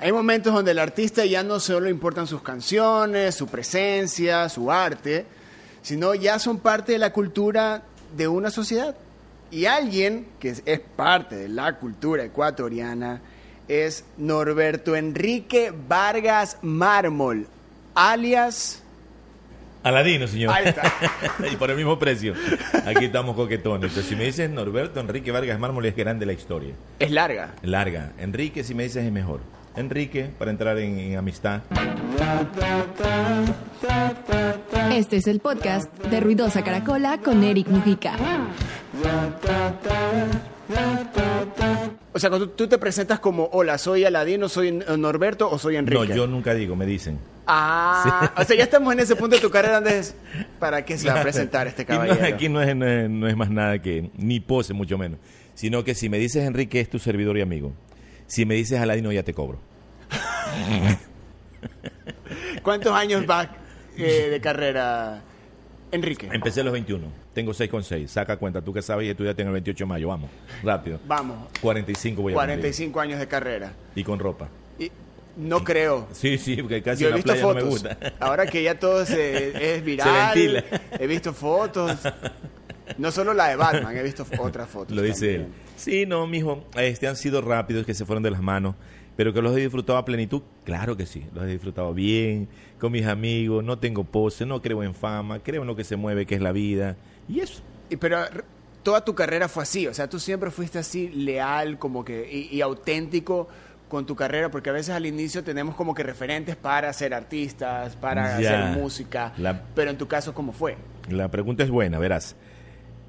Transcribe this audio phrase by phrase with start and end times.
[0.00, 5.26] Hay momentos donde el artista ya no solo importan sus canciones, su presencia, su arte,
[5.82, 7.82] sino ya son parte de la cultura
[8.16, 8.96] de una sociedad.
[9.50, 13.20] Y alguien que es- parte de la cultura ecuatoriana
[13.68, 17.46] es Norberto Enrique Vargas Mármol,
[17.94, 18.82] alias...
[19.82, 20.52] Aladino, señor.
[20.54, 20.92] Ahí está.
[21.52, 22.34] y por el mismo precio.
[22.86, 23.90] Aquí estamos coquetones.
[23.90, 26.74] Entonces, si me dices Norberto Enrique Vargas Mármol es grande la historia.
[26.98, 27.54] Es larga.
[27.62, 28.12] Larga.
[28.18, 29.40] Enrique, si me dices, es mejor.
[29.80, 31.62] Enrique, para entrar en, en amistad.
[34.92, 38.16] Este es el podcast de Ruidosa Caracola con Eric Mujica.
[42.12, 46.08] O sea, cuando tú, te presentas como, hola, soy Aladino, soy Norberto o soy Enrique.
[46.08, 47.18] No, yo nunca digo, me dicen.
[47.46, 50.02] Ah, o sea, ya estamos en ese punto de tu carrera donde
[50.58, 52.34] ¿para qué se va a presentar este no, caballero?
[52.34, 55.18] aquí no es, no, es, no es más nada que ni pose, mucho menos.
[55.54, 57.72] Sino que si me dices Enrique es tu servidor y amigo.
[58.26, 59.69] Si me dices Aladino ya te cobro.
[62.62, 63.48] ¿Cuántos años va
[63.96, 65.22] eh, de carrera,
[65.92, 66.28] Enrique?
[66.32, 67.06] Empecé a los 21.
[67.34, 68.10] Tengo 6 con 6.
[68.10, 68.62] Saca cuenta.
[68.62, 70.08] Tú que sabes y estudiaste en el 28 de mayo.
[70.08, 70.30] Vamos.
[70.62, 70.98] Rápido.
[71.06, 72.56] Vamos, 45 voy a cumplir.
[72.58, 73.72] 45 años de carrera.
[73.94, 74.48] Y con ropa.
[74.78, 74.90] Y
[75.36, 76.08] no creo.
[76.12, 77.82] Sí, sí, porque casi Yo he en la visto playa no me fotos.
[77.98, 78.12] gusta.
[78.20, 80.34] Ahora que ya todo se, es viral.
[80.34, 80.64] ventila.
[80.98, 81.96] He visto fotos.
[82.98, 84.96] No solo la de Batman, he visto otras fotos.
[84.96, 85.42] Lo dice él.
[85.42, 85.70] también.
[85.76, 88.74] Sí, no, mijo, este han sido rápidos, que se fueron de las manos,
[89.16, 90.42] pero que los he disfrutado a plenitud.
[90.64, 94.82] Claro que sí, los he disfrutado bien, con mis amigos, no tengo pose, no creo
[94.82, 96.96] en fama, creo en lo que se mueve, que es la vida.
[97.28, 97.62] Y eso.
[98.00, 98.18] Pero
[98.82, 102.56] toda tu carrera fue así, o sea, tú siempre fuiste así leal como que y,
[102.56, 103.48] y auténtico
[103.88, 107.96] con tu carrera, porque a veces al inicio tenemos como que referentes para ser artistas,
[107.96, 108.66] para Ya.
[108.66, 110.76] hacer música, La- pero en tu caso cómo fue?
[111.10, 112.36] La pregunta es buena, verás.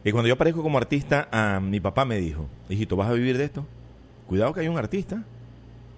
[0.03, 3.37] Y cuando yo aparezco como artista, a mi papá me dijo, hijito, ¿vas a vivir
[3.37, 3.67] de esto?
[4.25, 5.23] Cuidado que hay un artista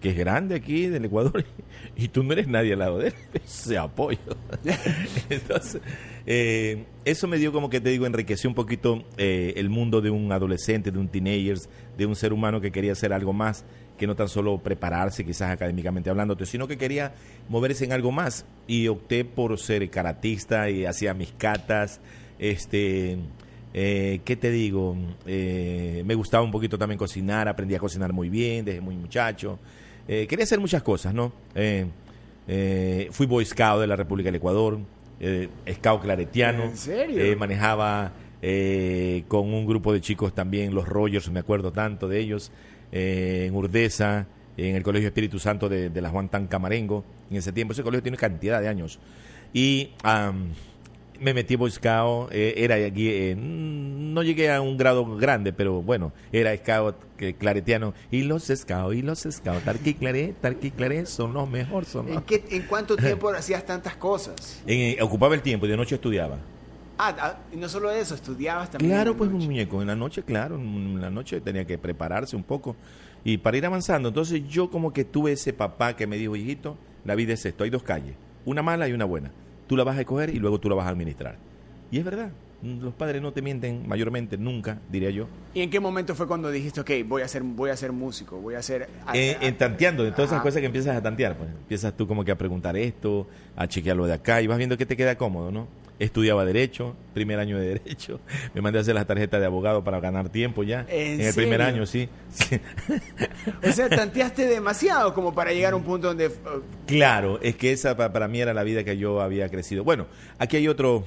[0.03, 1.45] que es grande aquí del Ecuador
[1.95, 3.13] y tú no eres nadie al lado de él.
[3.45, 4.19] Ese apoyo.
[5.29, 5.81] Entonces,
[6.25, 10.09] eh, eso me dio como que te digo, enriqueció un poquito eh, el mundo de
[10.09, 11.57] un adolescente, de un teenager,
[11.97, 13.63] de un ser humano que quería hacer algo más
[13.97, 17.13] que no tan solo prepararse, quizás académicamente hablando, sino que quería
[17.47, 18.45] moverse en algo más.
[18.67, 22.01] Y opté por ser caratista y hacía mis catas.
[22.39, 23.19] Este,
[23.73, 24.97] eh, ¿qué te digo?
[25.25, 29.59] Eh, me gustaba un poquito también cocinar, aprendí a cocinar muy bien desde muy muchacho.
[30.08, 31.31] Eh, quería hacer muchas cosas, ¿no?
[31.56, 31.86] Eh,
[32.47, 34.80] eh, fui Boy Scout de la República del Ecuador,
[35.72, 36.64] Scout claretiano.
[36.64, 37.38] ¿En serio?
[37.38, 38.12] Manejaba
[39.30, 42.52] con un grupo de chicos también, los Rogers, me acuerdo tanto de ellos,
[42.91, 44.28] en Urdesa,
[44.58, 47.06] en el Colegio Espíritu Santo de, de la Juan Tan Camarengo.
[47.31, 49.00] En ese tiempo, ese colegio tiene cantidad de años.
[49.53, 50.50] Y am,
[51.23, 55.81] me metí Boy Scout, eh, era aquí, eh, no llegué a un grado grande, pero
[55.81, 57.94] bueno, era Scout que, claretiano.
[58.11, 62.17] Y los Scout, y los Scout, Tarqui Claré, Tarqui Claré, son los mejores, son los...
[62.17, 64.61] ¿En, qué, ¿En cuánto tiempo hacías tantas cosas?
[64.67, 66.38] En- ocupaba el tiempo y de noche estudiaba.
[66.97, 68.91] Ah, ah, y no solo eso, estudiabas también.
[68.91, 69.45] Claro, pues noche.
[69.45, 72.75] muñeco, en la noche, claro, en la noche tenía que prepararse un poco
[73.23, 74.09] y para ir avanzando.
[74.09, 77.63] Entonces yo como que tuve ese papá que me dijo, hijito, la vida es esto,
[77.63, 79.31] hay dos calles, una mala y una buena.
[79.66, 81.41] Tú la vas a escoger y luego tú la vas a administrar.
[81.90, 85.28] Y es verdad, los padres no te mienten mayormente, nunca, diría yo.
[85.53, 88.38] ¿Y en qué momento fue cuando dijiste, ok, voy a ser, voy a ser músico,
[88.40, 88.88] voy a ser...
[89.13, 92.23] Eh, en tanteando, de todas esas cosas que empiezas a tantear, pues empiezas tú como
[92.23, 95.52] que a preguntar esto, a chequearlo de acá y vas viendo que te queda cómodo,
[95.52, 95.68] ¿no?
[96.00, 98.19] Estudiaba Derecho, primer año de Derecho,
[98.56, 100.85] me mandé a hacer las tarjetas de abogado para ganar tiempo ya.
[100.90, 102.09] ¿En el primer año, sí.
[102.31, 102.59] Sí.
[103.68, 106.28] O sea, tanteaste demasiado como para llegar a un punto donde...
[106.28, 109.84] uh, Claro, es que esa pa- para mí era la vida que yo había crecido.
[109.84, 110.07] Bueno,
[110.40, 111.03] aquí hay otro,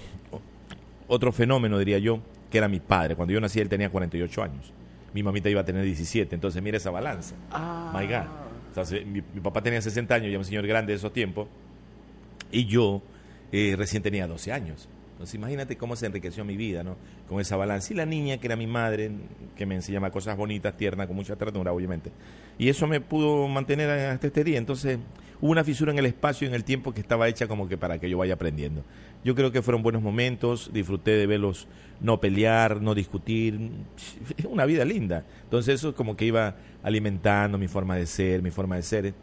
[1.08, 3.16] otro fenómeno, diría yo, que era mi padre.
[3.16, 4.72] Cuando yo nací él tenía 48 años.
[5.12, 7.34] Mi mamita iba a tener 17, entonces mira esa balanza.
[7.50, 7.92] Ah.
[7.94, 9.04] My God.
[9.06, 11.48] Mi papá tenía 60 años, ya un señor grande de esos tiempos,
[12.52, 13.02] y yo
[13.52, 14.88] eh, recién tenía 12 años.
[15.16, 16.98] Entonces imagínate cómo se enriqueció mi vida, ¿no?
[17.26, 17.94] Con esa balanza.
[17.94, 19.10] Y la niña, que era mi madre,
[19.56, 22.12] que me enseñaba cosas bonitas, tiernas, con mucha ternura, obviamente.
[22.58, 24.58] Y eso me pudo mantener hasta este día.
[24.58, 24.98] Entonces
[25.40, 27.78] hubo una fisura en el espacio y en el tiempo que estaba hecha como que
[27.78, 28.84] para que yo vaya aprendiendo.
[29.24, 31.66] Yo creo que fueron buenos momentos, disfruté de verlos
[31.98, 33.58] no pelear, no discutir.
[34.50, 35.24] Una vida linda.
[35.44, 39.14] Entonces eso como que iba alimentando mi forma de ser, mi forma de ser.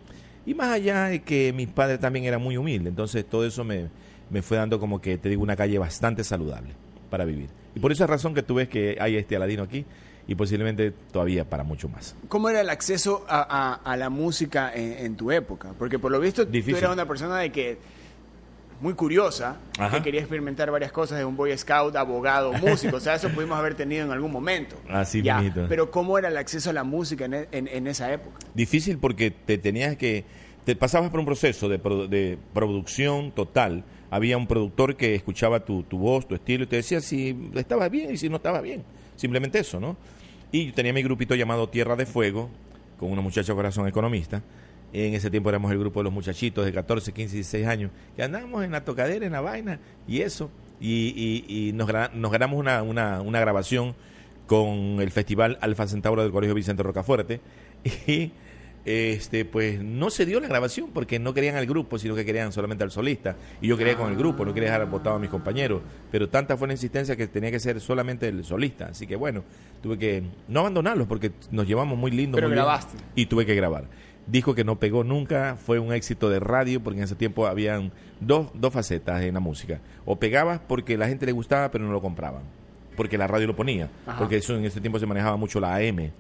[0.44, 3.88] Y más allá de que mi padre también era muy humilde, entonces todo eso me,
[4.34, 6.74] me fue dando como que, te digo, una calle bastante saludable
[7.10, 7.50] para vivir.
[7.76, 9.86] Y por esa razón que tú ves que hay este Aladino aquí
[10.28, 12.16] y posiblemente todavía para mucho más.
[12.28, 15.74] ¿Cómo era el acceso a, a- a la música en, en tu época?
[15.78, 16.74] Porque por lo visto Difícil.
[16.74, 17.78] tú eras una persona de que
[18.82, 19.98] muy curiosa, Ajá.
[19.98, 22.98] que quería experimentar varias cosas de un boy scout, abogado, músico.
[22.98, 24.76] o sea, eso pudimos haber tenido en algún momento.
[24.90, 25.42] Así Ya.
[25.70, 28.40] Pero ¿cómo era el acceso a la música en, en- en esa época?
[28.54, 30.26] Difícil porque te tenías que
[30.66, 33.84] te pasabas por un proceso de producción total.
[34.14, 37.90] Había un productor que escuchaba tu, tu voz, tu estilo, y te decía si estaba
[37.90, 38.84] bien y si no estaba bien.
[39.16, 39.98] Simplemente eso, ¿no?
[40.52, 42.50] Y yo tenía mi grupito llamado Tierra de Fuego,
[43.00, 44.42] con una muchacha corazón economista.
[44.94, 48.22] En ese tiempo éramos el grupo de los muchachitos de 14, 15, 16 años, que
[48.24, 50.52] andábamos en la tocadera, en la vaina, y eso.
[50.80, 51.88] Y, y- y nos
[52.32, 53.96] ganamos una, una, una grabación
[54.46, 57.40] con el Festival Alfa Centauro del Colegio Vicente Rocafuerte.
[58.08, 58.32] Y
[58.86, 62.52] este pues no se dio la grabación porque no querían al grupo, sino que querían
[62.52, 63.36] solamente al solista.
[63.62, 65.82] Y yo quería con el grupo, no quería dejar votado a mis compañeros.
[66.12, 68.88] Pero tanta fue la insistencia que tenía que ser solamente el solista.
[68.88, 69.44] Así que bueno,
[69.82, 72.36] tuve que no abandonarlos porque nos llevamos muy lindo.
[72.36, 72.98] Pero muy grabaste.
[73.16, 73.86] Y tuve que grabar.
[74.26, 77.92] Disco que no pegó nunca, fue un éxito de radio porque en ese tiempo habían
[78.22, 79.80] dos, dos facetas en la música.
[80.06, 82.44] O pegabas porque la gente le gustaba pero no lo compraban.
[82.96, 83.90] Porque la radio lo ponía.
[84.06, 84.20] Ajá.
[84.20, 86.12] Porque eso en ese tiempo se manejaba mucho la AM.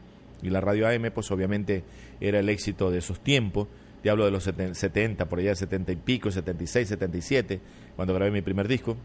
[0.43, 1.83] Y la radio AM, pues obviamente
[2.21, 3.67] era el éxito de esos tiempos.
[4.01, 7.59] Te hablo de los seten- 70, por allá 70 y pico, 76, 77,
[7.95, 8.97] cuando grabé mi primer disco.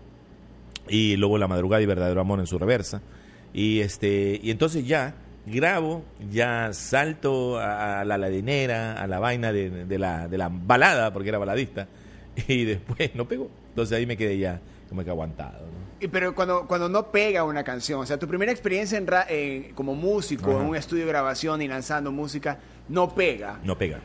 [0.88, 3.02] Y luego La Madrugada y Verdadero Amor en su reversa.
[3.52, 5.14] Y, este, y entonces ya
[5.46, 11.12] grabo, ya salto a la ladinera, a la vaina de, de la, de la balada,
[11.12, 11.88] porque era baladista.
[12.49, 13.50] Y después no pegó.
[13.70, 15.61] Entonces ahí me quedé ya como que aguantado.
[15.67, 15.88] ¿no?
[16.00, 19.26] Y pero cuando, cuando no pega una canción, o sea, tu primera experiencia en ra-
[19.29, 20.61] eh, como músico, Ajá.
[20.61, 22.58] en un estudio de grabación y lanzando música,
[22.88, 23.58] no pega.
[23.64, 23.99] No pega.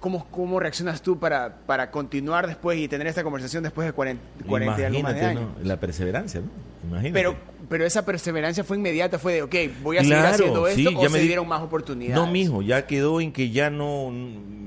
[0.00, 4.22] ¿Cómo, cómo reaccionas tú para, para continuar después y tener esta conversación después de 40,
[4.46, 5.42] 40 y algo más de años?
[5.58, 5.64] ¿no?
[5.64, 6.48] La perseverancia, ¿no?
[6.90, 7.14] Imagínate.
[7.14, 7.34] Pero,
[7.70, 11.00] pero esa perseverancia fue inmediata, fue de, ok, voy a seguir haciendo esto, sí, o
[11.00, 12.22] ya se me di- dieron más oportunidades.
[12.22, 14.12] No, mijo, ya quedó en que ya no.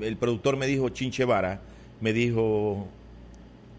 [0.01, 1.61] El productor me dijo, Chinche Vara,
[2.01, 2.87] me dijo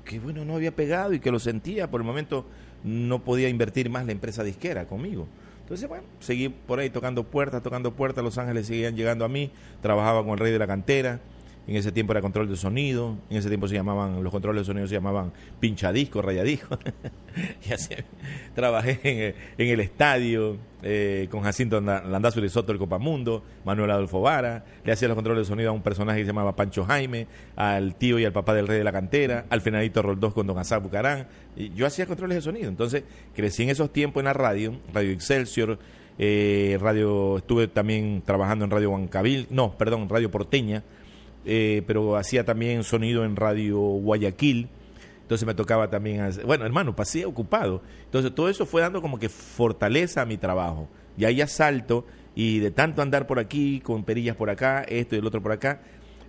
[0.08, 1.90] que bueno, no había pegado y que lo sentía.
[1.90, 2.46] Por el momento
[2.82, 5.26] no podía invertir más la empresa disquera conmigo.
[5.60, 8.24] Entonces, bueno, seguí por ahí tocando puertas, tocando puertas.
[8.24, 9.50] Los Ángeles seguían llegando a mí.
[9.82, 11.20] Trabajaba con el Rey de la Cantera.
[11.68, 13.16] En ese tiempo era control de sonido.
[13.30, 16.78] En ese tiempo se llamaban, los controles de sonido se llamaban pinchadisco, rayadisco.
[17.36, 17.72] y
[18.54, 23.42] trabajé en, el- en el estadio eh, con Jacinto Anda- Landazuri y Soto del Copamundo,
[23.64, 24.64] Manuel Adolfo Vara.
[24.84, 27.26] Le hacía los controles de sonido a un personaje que se llamaba Pancho Jaime,
[27.56, 30.58] al tío y al papá del rey de la cantera, al Fenadito Roldós con Don
[30.58, 31.26] Azar Bucarán.
[31.56, 32.68] Y yo hacía controles de sonido.
[32.68, 33.04] Entonces
[33.34, 35.78] crecí en esos tiempos en la radio, Radio Excelsior.
[36.18, 40.82] eh, radio estuve también trabajando en Radio Huancabil, no, perdón, Radio Porteña,
[41.44, 44.68] eh, pero hacía también sonido en Radio Guayaquil.
[45.22, 47.82] Entonces me tocaba también, hacer- bueno, hermano, pasé ocupado.
[48.04, 50.88] Entonces todo eso fue dando como que fortaleza a mi trabajo.
[51.18, 55.16] Y ahí ya salto y de tanto andar por aquí, con perillas por acá, esto
[55.16, 55.80] y el otro por acá,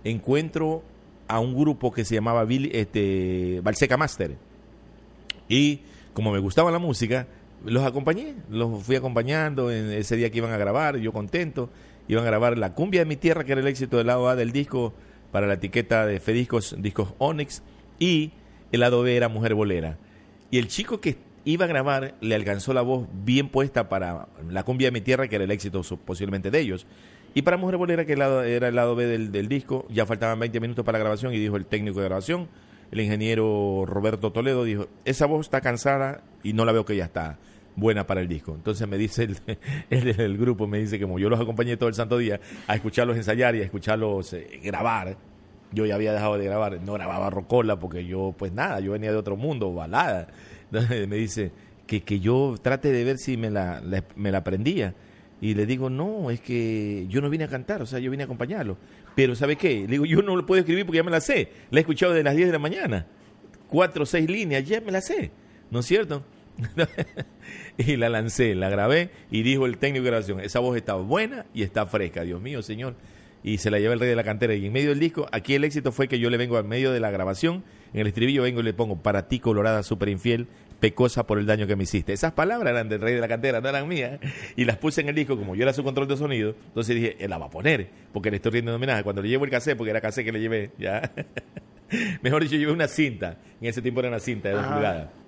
[0.04, 0.82] encuentro
[1.28, 4.36] a un grupo que se llamaba este, Balseca Master.
[5.48, 5.80] Y
[6.12, 7.26] como me gustaba la música,
[7.64, 11.70] los acompañé, los fui acompañando en ese día que iban a grabar, yo contento.
[12.10, 14.34] Iban a grabar La Cumbia de mi Tierra, que era el éxito del lado A
[14.34, 14.92] del disco
[15.30, 17.62] para la etiqueta de Fediscos, discos Onyx,
[18.00, 18.32] y
[18.72, 19.96] el lado B era Mujer Bolera.
[20.50, 24.64] Y el chico que iba a grabar le alcanzó la voz bien puesta para La
[24.64, 26.84] Cumbia de mi Tierra, que era el éxito posiblemente de ellos.
[27.32, 30.58] Y para Mujer Bolera, que era el lado B del, del disco, ya faltaban 20
[30.58, 32.48] minutos para la grabación y dijo el técnico de grabación,
[32.90, 37.04] el ingeniero Roberto Toledo, dijo, esa voz está cansada y no la veo que ya
[37.04, 37.38] está
[37.80, 38.54] buena para el disco.
[38.54, 39.36] Entonces me dice el,
[40.20, 43.16] el grupo, me dice que como yo los acompañé todo el santo día a escucharlos
[43.16, 45.16] ensayar y a escucharlos eh, grabar,
[45.72, 49.10] yo ya había dejado de grabar, no grababa rocola porque yo, pues nada, yo venía
[49.10, 50.28] de otro mundo, balada.
[50.70, 51.50] Entonces me dice
[51.86, 54.94] que, que yo trate de ver si me la, la- me la aprendía.
[55.42, 58.24] Y le digo, no, es que yo no vine a cantar, o sea, yo vine
[58.24, 58.76] a acompañarlo.
[59.14, 59.80] Pero ¿sabe qué?
[59.80, 61.48] Le digo, yo no lo puedo escribir porque ya me la sé.
[61.70, 63.06] La he escuchado de las 10 de la mañana.
[63.68, 65.30] Cuatro o seis líneas, ya me la sé.
[65.70, 66.22] ¿No es cierto?
[67.78, 71.46] y la lancé, la grabé y dijo el técnico de grabación, esa voz está buena
[71.54, 72.94] y está fresca, Dios mío, señor.
[73.42, 74.54] Y se la lleva el rey de la cantera.
[74.54, 76.92] Y en medio del disco, aquí el éxito fue que yo le vengo al medio
[76.92, 77.64] de la grabación,
[77.94, 80.46] en el estribillo vengo y le pongo, para ti colorada, súper infiel,
[80.78, 82.12] pecosa por el daño que me hiciste.
[82.12, 84.20] Esas palabras eran del rey de la cantera, no eran mías.
[84.56, 87.16] Y las puse en el disco, como yo era su control de sonido, entonces dije,
[87.18, 89.02] él la va a poner, porque le estoy riendo de homenaje.
[89.02, 91.10] Cuando le llevo el cassette, porque era cassette que le llevé, ya.
[92.22, 93.38] Mejor dicho, llevé una cinta.
[93.58, 95.19] En ese tiempo era una cinta de dos pulgadas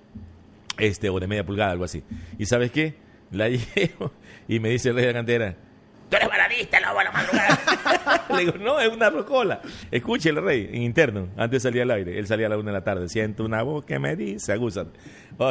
[0.86, 2.02] este o de media pulgada, algo así.
[2.38, 2.94] ¿Y sabes qué?
[3.30, 4.12] La llevo
[4.48, 5.56] y me dice el rey de la cantera,
[6.10, 8.26] tú eres baladista, la a la madrugada.
[8.36, 9.62] Le digo, no, es una rocola.
[9.90, 12.18] Escuche el rey, en interno, antes salía al aire.
[12.18, 13.08] Él salía a la una de la tarde.
[13.08, 14.86] Siento una voz que me dice, aguza.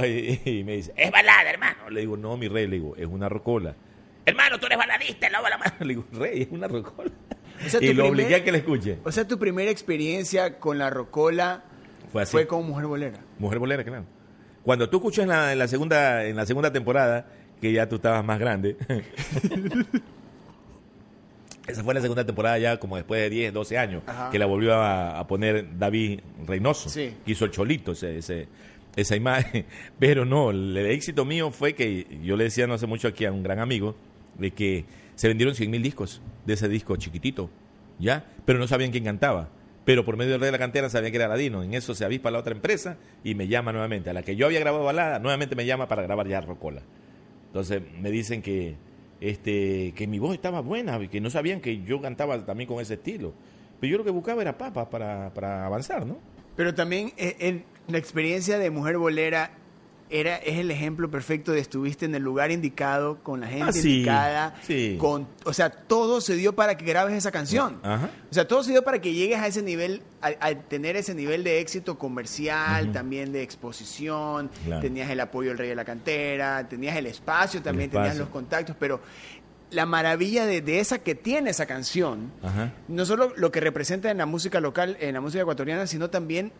[0.06, 1.90] y me dice, es balada, hermano.
[1.90, 3.76] Le digo, no, mi rey, le digo, es una rocola.
[4.26, 5.78] Hermano, tú eres baladista, la a la madrugada.
[5.86, 7.10] Le digo, rey, es una rocola.
[7.66, 9.00] O sea, y lo primer- obligué a que la escuche.
[9.04, 11.64] O sea, tu primera experiencia con la rocola
[12.12, 12.32] Fue así.
[12.32, 13.20] fue con Mujer Bolera.
[13.40, 14.06] Mujer bolera, claro.
[14.64, 17.26] Cuando tú escuchas en la, en la segunda en la segunda temporada,
[17.60, 18.78] que ya tú estabas más grande,
[21.68, 24.30] Esa fue la segunda temporada ya como después de 10, 12 años, Ajá.
[24.32, 27.14] que la volvió a, a poner David Reynoso, Sí.
[27.24, 28.48] que hizo el Cholito, ese, ese-
[28.96, 29.66] esa imagen.
[30.00, 33.26] Pero no, el, el éxito mío fue que yo le decía no hace mucho aquí
[33.26, 33.96] a un gran amigo
[34.38, 37.50] de que se vendieron 100 mil discos de ese disco chiquitito,
[38.00, 38.26] ¿ya?
[38.44, 39.48] Pero no sabían quién cantaba.
[39.84, 41.64] Pero por medio del rey de la cantera sabían que era Ladino.
[41.64, 44.10] En eso se avispa la otra empresa y me llama nuevamente.
[44.12, 46.82] A la que yo había grabado balada, nuevamente me llama para grabar ya Rocola.
[47.48, 48.76] Entonces me dicen que
[49.20, 52.94] este que mi voz estaba buena, que no sabían que yo cantaba también con ese
[52.96, 53.34] estilo.
[53.80, 56.18] Pero yo lo que buscaba era papas para, para avanzar, ¿no?
[56.56, 59.52] Pero también eh, en la experiencia de Mujer Bolera
[60.12, 63.72] era, es el ejemplo perfecto de estuviste en el lugar indicado, con la gente Ah,
[63.72, 64.56] sí, indicada.
[64.62, 64.96] sí.
[65.00, 67.80] Con, o sea, todo se dio para que grabes esa canción.
[67.82, 68.10] Ajá.
[68.30, 71.44] O sea, todo se dio para que llegues a ese nivel, al, tener ese nivel
[71.44, 74.82] de éxito comercial, también de exposición, Claro.
[74.82, 78.24] tenías el apoyo del Rey de la Cantera, tenías el espacio, también tenías espacio.
[78.26, 79.00] los contactos, pero
[79.72, 82.74] la maravilla de, de esa que tiene esa canción, Ajá.
[82.90, 86.52] no solo lo que representa en la música local, en la música ecuatoriana, sino también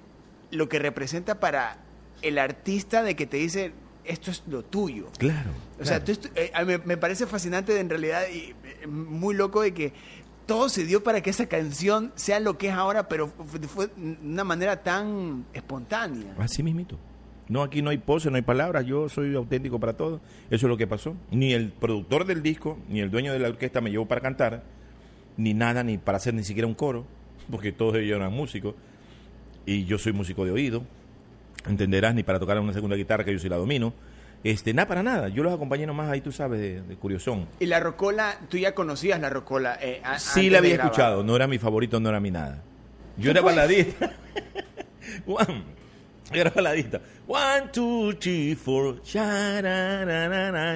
[0.52, 1.78] lo que representa para
[2.22, 3.72] el artista de que te dice,
[4.06, 5.08] esto es lo tuyo.
[5.18, 5.52] Claro.
[5.80, 6.20] O sea, claro.
[6.22, 9.74] tú estu- eh, me, me parece fascinante de, en realidad y eh, muy loco de
[9.74, 9.94] que
[10.46, 13.88] todo se dio para que esa canción sea lo que es ahora, pero fue, fue
[13.88, 16.36] de una manera tan espontánea.
[16.40, 16.98] Así mismito.
[17.48, 20.22] No, aquí no hay pose, no hay palabras, yo soy auténtico para todo.
[20.50, 21.16] Eso es lo que pasó.
[21.32, 24.64] Ni el productor del disco, ni el dueño de la orquesta me llevó para cantar,
[25.38, 27.06] ni nada, ni para hacer ni siquiera un coro,
[27.50, 28.76] porque todos ellos eran músicos,
[29.66, 30.84] y yo soy músico de oído,
[31.68, 33.94] entenderás, ni para tocar una segunda guitarra que yo sí la domino.
[34.44, 37.48] Este, nada para nada, yo los acompañé nomás ahí, tú sabes, de, de curiosón.
[37.60, 39.78] Y la rocola, tú ya conocías la rocola.
[39.82, 42.64] eh, a- Sí la había escuchado, no era mi favorito, no era mi nada.
[43.18, 44.12] Yo ¿Qué era baladista.
[45.28, 45.64] One,
[46.34, 47.02] yo era baladista.
[47.28, 49.02] One, two, three, four.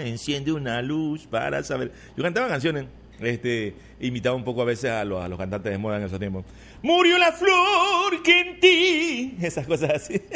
[0.03, 1.91] Enciende una luz para saber.
[2.15, 2.85] Yo cantaba canciones,
[3.19, 6.19] este, imitaba un poco a veces a los, a los cantantes de moda en esos
[6.19, 6.45] tiempos.
[6.83, 9.37] Murió la flor que en ti.
[9.41, 10.21] Esas cosas así.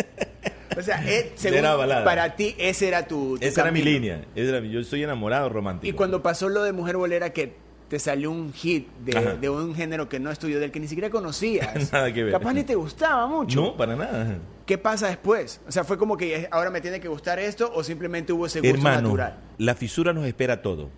[0.80, 2.06] O sea, eh, según Era balada.
[2.06, 4.26] para ti ese era tu, tu Esa era mi línea.
[4.36, 5.90] esa era yo soy enamorado romántico.
[5.90, 7.54] Y cuando pasó lo de Mujer Bolera que
[7.90, 11.10] te salió un hit de, un género que no es tuyo, del que ni siquiera
[11.10, 11.92] conocías.
[11.92, 12.32] Nada que ver.
[12.32, 13.60] Capaz ni te gustaba mucho.
[13.60, 14.38] No, para nada.
[14.66, 15.60] ¿Qué pasa después?
[15.68, 18.60] O sea, fue como que ahora me tiene que gustar esto o simplemente hubo ese
[18.60, 19.40] gusto Hermano, natural.
[19.58, 20.90] la fisura nos espera todo.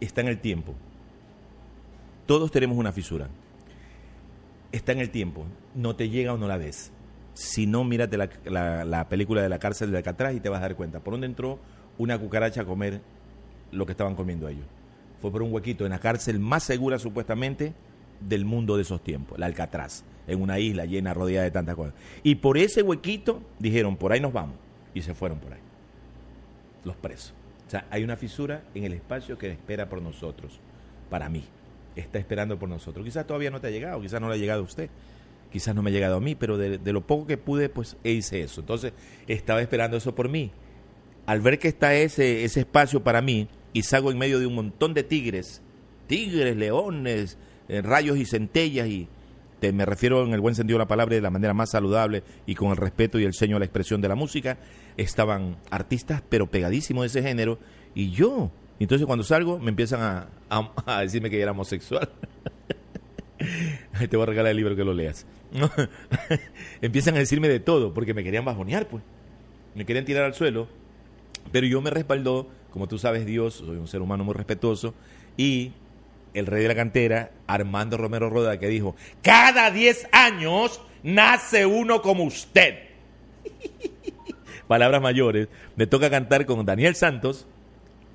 [0.00, 0.74] Está en el tiempo.
[2.26, 3.28] Todos tenemos una fisura.
[4.70, 5.46] Está en el tiempo.
[5.74, 6.92] No te llega o no la ves.
[7.34, 10.58] Si no, mírate la, la- la película de la cárcel de Alcatraz y te vas
[10.58, 11.00] a dar cuenta.
[11.00, 11.58] ¿Por dónde entró
[11.98, 13.00] una cucaracha a comer
[13.72, 14.64] lo que estaban comiendo ellos?
[15.20, 17.72] Fue por un huequito en la cárcel más segura supuestamente
[18.20, 21.94] del mundo de esos tiempos, la Alcatraz, en una isla llena, rodeada de tantas cosas.
[22.22, 24.56] Y por ese huequito dijeron, por ahí nos vamos.
[24.94, 25.60] Y se fueron por ahí
[26.84, 27.34] los presos.
[27.66, 30.60] O sea, hay una fisura en el espacio que espera por nosotros,
[31.10, 31.44] para mí.
[31.96, 33.04] Está esperando por nosotros.
[33.04, 34.90] Quizás todavía no te ha llegado, quizás no le ha llegado a usted,
[35.54, 38.42] quizás no me ha llegado a mí, pero de, lo poco que pude, pues hice
[38.42, 38.60] eso.
[38.60, 38.92] Entonces,
[39.28, 40.50] estaba esperando eso por mí.
[41.26, 44.56] Al ver que está ese, ese espacio para mí y salgo en medio de un
[44.56, 45.62] montón de tigres,
[46.08, 49.06] tigres, leones, eh, rayos y centellas y
[49.60, 52.24] te, me refiero en el buen sentido de la palabra de la manera más saludable
[52.46, 54.58] y con el respeto y el seño a la expresión de la música,
[54.96, 57.60] estaban artistas pero pegadísimos de ese género
[57.94, 58.50] y yo.
[58.80, 60.28] Entonces cuando salgo me empiezan a,
[60.84, 62.10] a- decirme que era homosexual.
[64.10, 65.26] Te voy a regalar el libro que lo leas.
[66.82, 69.02] empiezan a decirme de todo porque me querían bajonear, pues.
[69.74, 70.68] Me querían tirar al suelo.
[71.52, 74.94] Pero yo me respaldó, como tú sabes, Dios, soy un ser humano muy respetuoso,
[75.36, 75.72] y
[76.32, 82.02] el rey de la cantera, Armando Romero Roda, que dijo, cada 10 años nace uno
[82.02, 82.78] como usted.
[84.68, 85.48] Palabras mayores.
[85.76, 87.46] Me toca cantar con Daniel Santos,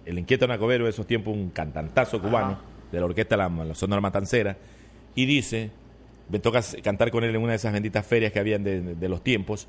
[0.06, 2.62] el inquieto Nacobero de esos tiempos, un cantantazo cubano, Ajá.
[2.92, 4.58] de la orquesta La, la Sonora Matancera,
[5.16, 5.72] y dice,
[6.30, 9.24] me toca cantar con él en una de esas benditas ferias que habían de, los
[9.24, 9.68] tiempos,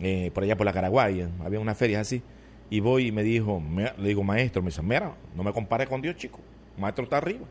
[0.00, 2.22] eh, por allá por la Caraguay, había unas ferias así,
[2.70, 3.62] y voy y me dijo,
[3.98, 6.40] le digo, maestro, me dice, mira, no me compares con Dios, chico,
[6.78, 7.46] maestro está arriba,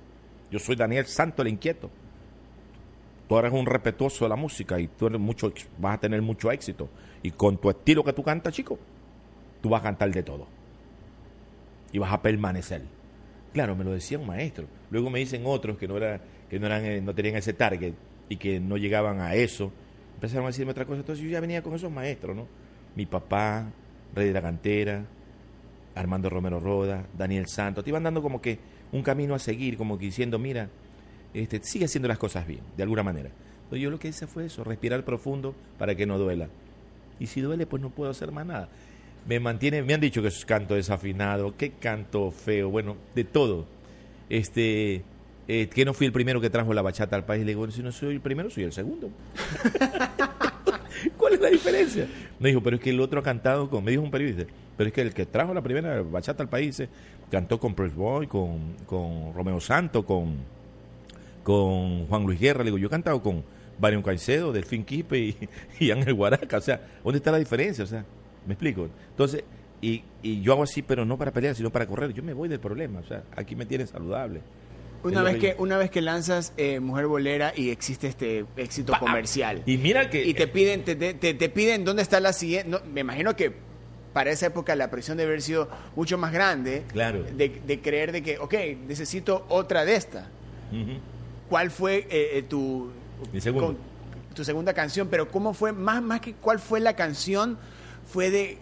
[0.52, 1.90] yo soy Daniel Santo, el inquieto,
[3.30, 6.52] tú eres un respetuoso de la música y tú eres mucho, vas a tener mucho
[6.52, 6.90] éxito,
[7.22, 8.80] y con tu estilo que tú cantas, chico,
[9.62, 10.48] tú vas a cantar de todo,
[11.92, 12.82] y vas a permanecer.
[13.54, 14.68] Claro, me lo decía un maestro.
[14.92, 17.94] Luego me dicen otros que no era, que no eran, eh, no tenían ese target
[18.29, 19.72] y que no llegaban a eso.
[20.15, 21.00] Empezaron a decirme otra cosa.
[21.00, 22.48] Entonces yo ya venía con esos maestros, ¿no?
[22.96, 23.72] Mi papá,
[24.15, 25.05] Rey de la Cantera,
[25.96, 27.84] Armando Romero Roda, Daniel Santos.
[27.84, 28.60] Te iban dando como que
[28.91, 30.69] un camino a seguir, como que diciendo, mira,
[31.34, 33.29] este, sigue haciendo las cosas bien, de alguna manera.
[33.63, 36.48] Entonces yo lo que hice fue eso, respirar profundo para que no duela.
[37.19, 38.69] Y si duele, pues no puedo hacer más nada.
[39.27, 43.65] Me mantiene, me han dicho que es canto desafinado, que canto feo, bueno, de todo.
[44.29, 45.03] Este,
[45.48, 47.46] eh, que no fui el primero que trajo la bachata al país.
[47.46, 49.10] Le digo, si no soy el primero, soy el segundo.
[51.18, 52.08] ¿Cuál es la diferencia?
[52.39, 54.89] Me dijo, pero es que el otro ha cantado con, me dijo un periodista, pero
[54.89, 56.89] es que el que trajo la primera bachata al país eh,
[57.32, 60.36] cantó con Press Boy, con, con Romeo Santo, con,
[61.44, 62.60] con Juan Luis Guerra.
[62.60, 63.44] Le digo, yo he cantado con
[63.80, 65.36] Varion Caicedo, Delfín Quispe
[65.80, 66.58] y, Ángel Guaraca.
[66.58, 67.84] O sea, ¿dónde está la diferencia?
[67.84, 68.04] O sea,
[68.46, 68.89] ¿me explico?
[69.12, 69.44] Entonces,
[69.82, 72.12] y, y yo hago así, pero no para pelear, sino para correr.
[72.12, 73.00] Yo me voy del problema.
[73.00, 74.42] O sea, aquí me tienes saludable.
[75.08, 79.00] Una vez que, una vez que lanzas eh, Mujer Bolera y existe este éxito Pa-
[79.00, 79.64] comercial.
[79.66, 80.24] Y mira que...
[80.26, 82.70] y te piden, te, te- te- piden dónde está la siguiente.
[82.70, 83.54] no, me imagino que
[84.14, 86.84] para esa época la presión debe haber sido mucho más grande.
[86.92, 87.24] Claro.
[87.24, 88.54] De, de creer de que, ok,
[88.88, 90.28] necesito otra de esta.
[91.50, 92.92] ¿Cuál fue eh, eh, tu,
[93.60, 93.78] con-
[94.34, 95.08] tu segunda canción?
[95.10, 95.72] Pero ¿cómo fue?
[95.72, 97.58] Más, más que cuál fue la canción,
[98.12, 98.58] fue de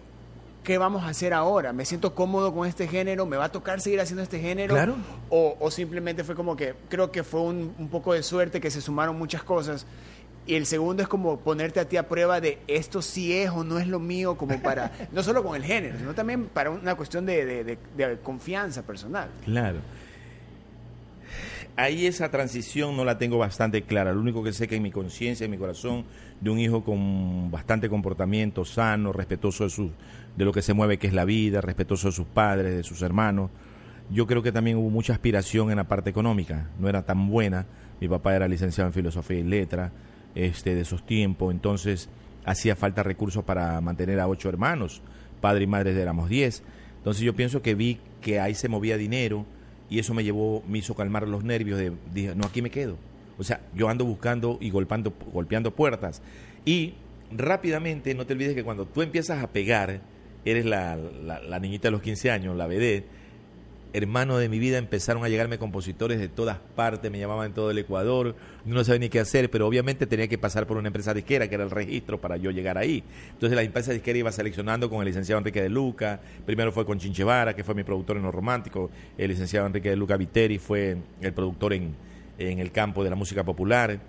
[0.66, 1.72] qué vamos a hacer ahora.
[1.72, 4.74] Me siento cómodo con este género, me va a tocar seguir haciendo este género.
[4.74, 4.96] Claro.
[5.30, 8.70] O, o simplemente fue como que creo que fue un, un poco de suerte que
[8.70, 9.86] se sumaron muchas cosas.
[10.48, 13.64] Y el segundo es como ponerte a ti a prueba de esto sí es o
[13.64, 16.94] no es lo mío, como para, no solo con el género, sino también para una
[16.96, 19.28] cuestión de, de- de- de confianza personal.
[19.44, 19.78] Claro.
[21.78, 24.14] Ahí esa transición no la tengo bastante clara.
[24.14, 26.06] Lo único que sé que en mi conciencia, en mi corazón,
[26.40, 29.90] de un hijo con bastante comportamiento sano, respetuoso de, su,
[30.36, 33.02] de lo que se mueve, que es la vida, respetuoso de sus padres, de sus
[33.02, 33.50] hermanos.
[34.10, 36.70] Yo creo que también hubo mucha aspiración en la parte económica.
[36.78, 37.66] No era tan buena.
[38.00, 39.92] Mi papá era licenciado en filosofía y letra
[40.34, 41.52] este, de esos tiempos.
[41.52, 42.08] Entonces
[42.46, 45.02] hacía falta recursos para mantener a ocho hermanos.
[45.42, 46.62] Padre y madre éramos diez.
[46.96, 49.44] Entonces yo pienso que vi que ahí se movía dinero
[49.88, 52.96] y eso me llevó, me hizo calmar los nervios de, dije, no, aquí me quedo.
[53.38, 56.22] O sea, yo ando buscando y golpeando, golpeando puertas.
[56.64, 56.94] Y
[57.30, 60.00] rápidamente, no te olvides que cuando tú empiezas a pegar,
[60.44, 63.06] eres la, la, la niñita de los 15 años, la vedette,
[63.92, 67.70] hermano de mi vida, empezaron a llegarme compositores de todas partes, me llamaban en todo
[67.70, 71.14] el Ecuador, no sabía ni qué hacer, pero obviamente tenía que pasar por una empresa
[71.14, 73.02] disquera, que era el registro para yo llegar ahí.
[73.30, 76.98] Entonces la empresa disquera iba seleccionando con el licenciado Enrique de Luca, primero fue con
[76.98, 80.96] Chinchevara, que fue mi productor en los románticos, el licenciado Enrique de Luca Viteri fue
[81.20, 81.94] el productor en,
[82.38, 84.00] en el campo de la música popular.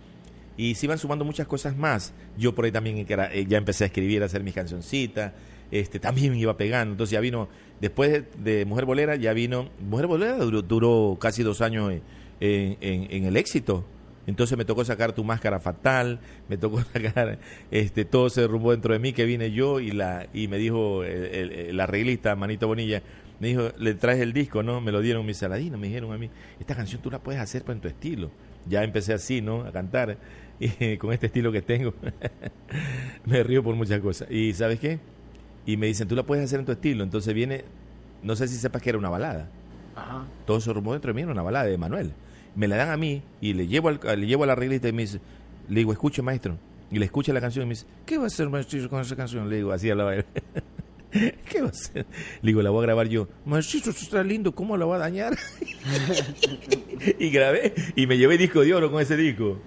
[0.58, 2.14] Y se iban sumando muchas cosas más.
[2.36, 5.34] Yo por ahí también eh, ya empecé a escribir, a hacer mis cancioncitas.
[5.70, 6.94] Este, también me iba pegando.
[6.94, 7.48] Entonces ya vino,
[7.82, 9.70] después de, Mujer Bolera, ya vino.
[9.80, 11.92] Mujer Bolera duró, duró casi dos años
[12.40, 13.86] en, en- el éxito.
[14.26, 17.40] Entonces me tocó sacar tu máscara fatal, me tocó sacar,
[17.72, 21.04] este, todo se derrumbó dentro de mí que vine yo y la y me dijo
[21.06, 23.02] el, el- arreglista Manito Bonilla,
[23.40, 24.82] me dijo, le traes el disco, ¿no?
[24.82, 27.62] Me lo dieron mis saladinos, me dijeron a mí, esta canción tú la puedes hacer
[27.62, 28.32] pero en tu estilo.
[28.68, 29.62] Ya empecé así, ¿no?
[29.62, 30.18] A cantar
[30.60, 31.94] y con este estilo que tengo.
[33.26, 34.30] me río por muchas cosas.
[34.30, 35.00] ¿Y sabes qué?
[35.68, 37.04] Y me dicen, tú la puedes hacer en tu estilo.
[37.04, 37.64] Entonces viene,
[38.24, 39.50] no sé si sepas que era una balada
[39.96, 40.26] Ajá.
[40.46, 42.12] todo se rumbo dentro de mí era una balada de Manuel.
[42.56, 44.94] Me la dan a mí y le llevo al, le llevo a la arreglista y
[44.94, 45.20] me dice,
[45.70, 46.58] le digo, escuche maestro.
[46.90, 49.16] Y le escucha la canción y me dice, ¿qué va a hacer maestro con esa
[49.16, 49.50] canción?
[49.50, 50.26] Le digo, así hablaba él.
[51.12, 52.06] ¿Qué va a hacer?
[52.42, 53.28] Le digo, la voy a grabar yo.
[53.46, 55.38] Maestro, esto está lindo, ¿cómo la va a dañar?
[57.20, 59.60] y grabé y me llevé disco de oro con ese disco.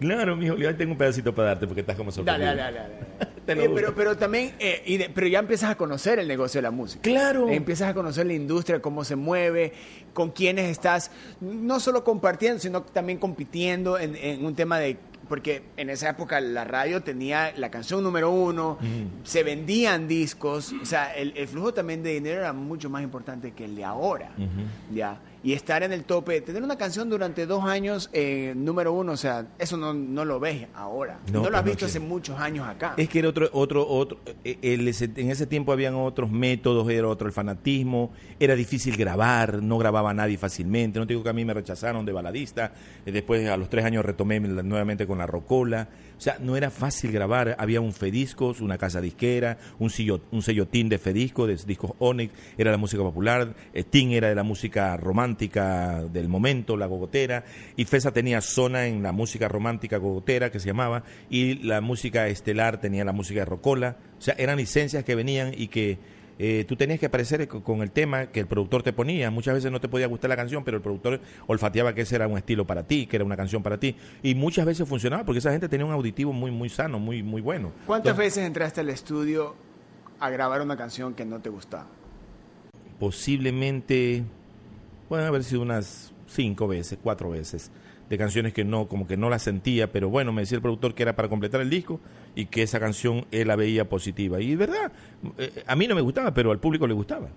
[0.00, 2.48] Claro, mijo, yo tengo un pedacito para darte porque estás como sorprendido.
[2.54, 2.78] dale, dale.
[2.78, 2.94] dale.
[3.46, 6.62] Eh, pero, pero también, eh, y de- pero ya empiezas a conocer el negocio de
[6.62, 7.02] la música.
[7.02, 7.50] Claro.
[7.50, 9.74] Empiezas a conocer la industria, cómo se mueve,
[10.14, 11.10] con quiénes estás,
[11.42, 14.96] no solo compartiendo, sino también compitiendo en, en un tema de...
[15.28, 18.78] Porque en esa época la radio tenía la canción número uno,
[19.24, 23.52] se vendían discos, o sea, el, el flujo también de dinero era mucho más importante
[23.52, 24.30] que el de ahora,
[24.90, 25.18] ¿ya?
[25.44, 29.16] Y estar en el tope, tener una canción durante dos años eh, número uno, o
[29.18, 32.40] sea, eso no, no lo ves ahora, No, no, lo has no, visto hace muchos
[32.40, 32.94] años acá.
[32.96, 36.88] Es que era otro, otro, otro, eh, el- ese- en ese tiempo habían otros métodos,
[36.90, 41.28] era otro el fanatismo, era difícil grabar, no grababa nadie fácilmente, no te digo que
[41.28, 42.72] a mí me rechazaron de baladista,
[43.04, 46.70] eh, después a los tres años retomé nuevamente con la Rocola, o sea, no era
[46.70, 51.56] fácil grabar, había un Fediscos, una casa disquera, un, sello, un sellotín de Fedisco, de
[51.56, 56.76] discos Onyx, era la música popular, eh, Tin era de la música romántica del momento,
[56.76, 57.44] la gogotera,
[57.76, 62.28] y FESA tenía zona en la música romántica gogotera que se llamaba, y la música
[62.28, 65.98] estelar tenía la música de Rocola, o sea, eran licencias que venían y que
[66.38, 69.30] eh, tú tenías que aparecer co- con el tema que el productor te ponía.
[69.30, 72.26] Muchas veces no te podía gustar la canción, pero el productor olfateaba que ese era
[72.28, 73.96] un estilo para ti, que era una canción para ti.
[74.22, 77.40] Y muchas veces funcionaba porque esa gente tenía un auditivo muy, muy sano, muy, muy
[77.40, 77.72] bueno.
[77.86, 79.54] ¿Cuántas Entonces, veces entraste al estudio
[80.20, 81.86] a grabar una canción que no te gustaba?
[82.98, 84.24] Posiblemente
[85.08, 87.70] pueden haber sido unas cinco veces, cuatro veces,
[88.10, 90.94] de canciones que no, como que no las sentía, pero bueno, me decía el productor
[90.94, 92.00] que era para completar el disco
[92.34, 94.40] y que esa canción él la veía positiva.
[94.40, 94.92] Y es verdad,
[95.38, 97.28] eh, a mí no me gustaba, pero al público le gustaba.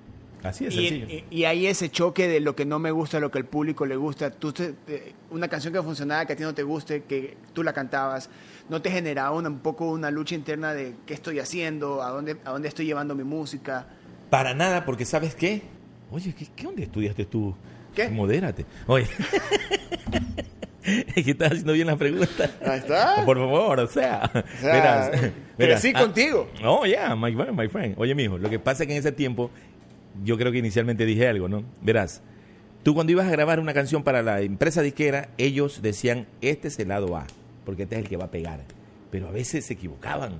[0.43, 1.07] Así es y, sencillo.
[1.09, 3.85] y- y hay ese choque de lo que no me gusta, lo que al público
[3.87, 4.29] le gusta.
[4.29, 7.63] Tú te- te- una canción que funcionaba, que a ti no te guste, que tú
[7.63, 8.29] la cantabas,
[8.69, 12.37] ¿no te generaba una- un poco una lucha interna de qué estoy haciendo, a dónde,
[12.45, 13.87] a dónde estoy llevando mi música?
[14.29, 15.63] Para nada, porque ¿sabes qué?
[16.11, 17.55] Oye, ¿qué, qué dónde estudiaste tú?
[17.95, 18.07] ¿Qué?
[18.09, 18.65] Modérate.
[18.85, 19.07] Oye.
[21.15, 22.49] es que estás haciendo bien la pregunta.
[22.65, 23.21] Ahí está.
[23.25, 24.31] Por favor, o sea.
[24.33, 25.11] O sea,
[25.57, 26.49] crecí ah, contigo.
[26.61, 27.95] No, ya, my friend, my friend.
[27.97, 29.51] Oye, mijo, lo que pasa es que en ese tiempo,
[30.23, 31.63] yo creo que inicialmente dije algo, ¿no?
[31.81, 32.21] Verás,
[32.83, 36.79] tú cuando ibas a grabar una canción para la empresa disquera, ellos decían, este es
[36.79, 37.27] el lado A,
[37.65, 38.61] porque este es el que va a pegar.
[39.11, 40.39] Pero a veces se equivocaban.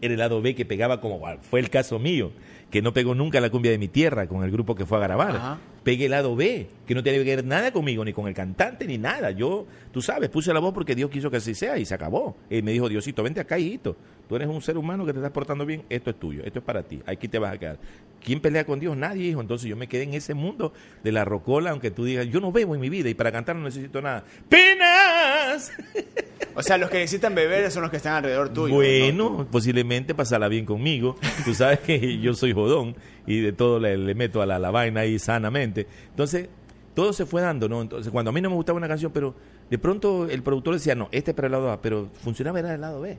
[0.00, 2.32] Era el lado B que pegaba como fue el caso mío,
[2.70, 5.00] que no pegó nunca la cumbia de mi tierra con el grupo que fue a
[5.00, 5.36] grabar.
[5.36, 5.58] Ajá.
[5.82, 8.86] Pegué el lado B, que no tenía que ver nada conmigo, ni con el cantante,
[8.86, 9.30] ni nada.
[9.30, 12.36] Yo, tú sabes, puse la voz porque Dios quiso que así sea y se acabó.
[12.50, 13.96] Y me dijo, Diosito, vente acá, hijito.
[14.28, 16.64] Tú eres un ser humano que te estás portando bien, esto es tuyo, esto es
[16.64, 17.78] para ti, aquí te vas a quedar.
[18.22, 18.96] ¿Quién pelea con Dios?
[18.96, 19.40] Nadie, hijo.
[19.40, 22.52] Entonces yo me quedé en ese mundo de la rocola, aunque tú digas, yo no
[22.52, 24.24] bebo en mi vida y para cantar no necesito nada.
[26.54, 28.74] O sea, los que necesitan beber son los que están alrededor tuyo.
[28.74, 29.46] Bueno, ¿no?
[29.46, 31.16] posiblemente pasarla bien conmigo.
[31.44, 34.70] Tú sabes que yo soy jodón y de todo le, le meto a la, la
[34.70, 35.86] vaina ahí sanamente.
[36.10, 36.48] Entonces,
[36.94, 37.80] todo se fue dando, ¿no?
[37.80, 39.34] Entonces, cuando a mí no me gustaba una canción, pero
[39.70, 42.74] de pronto el productor decía, no, este es para el lado A, pero funcionaba era
[42.74, 43.16] el lado B.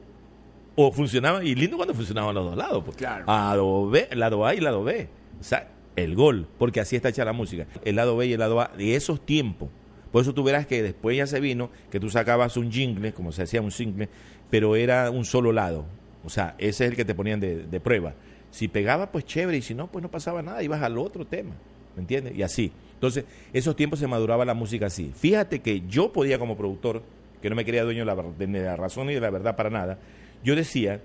[0.75, 2.83] O funcionaba, y lindo cuando funcionaban los dos lados.
[2.83, 2.97] Pues.
[2.97, 3.25] Claro.
[3.25, 5.07] Lado B, lado A y lado B.
[5.39, 7.65] O sea, el gol, porque así está hecha la música.
[7.83, 9.69] El lado B y el lado A de esos tiempos.
[10.11, 13.31] Por eso tú verás que después ya se vino, que tú sacabas un jingle, como
[13.31, 14.09] se hacía un single,
[14.49, 15.85] pero era un solo lado.
[16.25, 18.13] O sea, ese es el que te ponían de, prueba.
[18.51, 21.55] Si pegaba, pues chévere, y si no, pues no pasaba nada, ibas al otro tema.
[21.95, 22.35] ¿Me entiendes?
[22.35, 22.71] Y así.
[22.93, 25.11] Entonces, esos tiempos se maduraba la música así.
[25.15, 27.01] Fíjate que yo podía como productor,
[27.41, 29.97] que no me quería dueño de la, razón ni de la verdad para nada,
[30.43, 31.01] yo decía,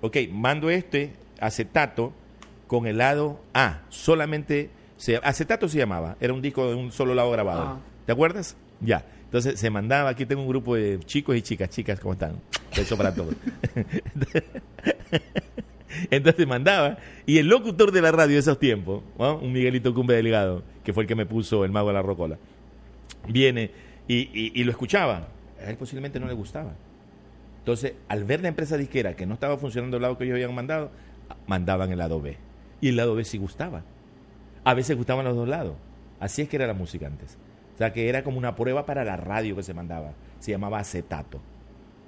[0.00, 2.12] ok, mando este acetato
[2.66, 3.82] con el lado A.
[3.88, 7.62] Solamente, se, acetato se llamaba, era un disco de un solo lado grabado.
[7.62, 7.80] Ajá.
[8.08, 8.56] ¿Te acuerdas?
[8.80, 9.04] Ya.
[9.24, 12.40] Entonces se mandaba, aquí tengo un grupo de chicos y chicas, chicas, ¿cómo están?
[12.74, 13.34] Eso para todos.
[16.10, 20.62] Entonces mandaba, y el locutor de la radio de esos tiempos, un Miguelito Cumbe Delgado,
[20.82, 22.38] que fue el que me puso el mago de la rocola,
[23.28, 23.72] viene
[24.06, 25.28] y lo escuchaba.
[25.62, 26.72] A él posiblemente no le gustaba.
[27.58, 30.54] Entonces, al ver la empresa disquera que no estaba funcionando el lado que ellos habían
[30.54, 30.90] mandado,
[31.46, 32.38] mandaban el lado B.
[32.80, 33.82] Y el lado B sí gustaba.
[34.64, 35.74] A veces gustaban los dos lados.
[36.20, 37.36] Así es que era la música antes.
[37.78, 40.10] O sea, que era como una prueba para la radio que se mandaba.
[40.40, 41.40] Se llamaba acetato.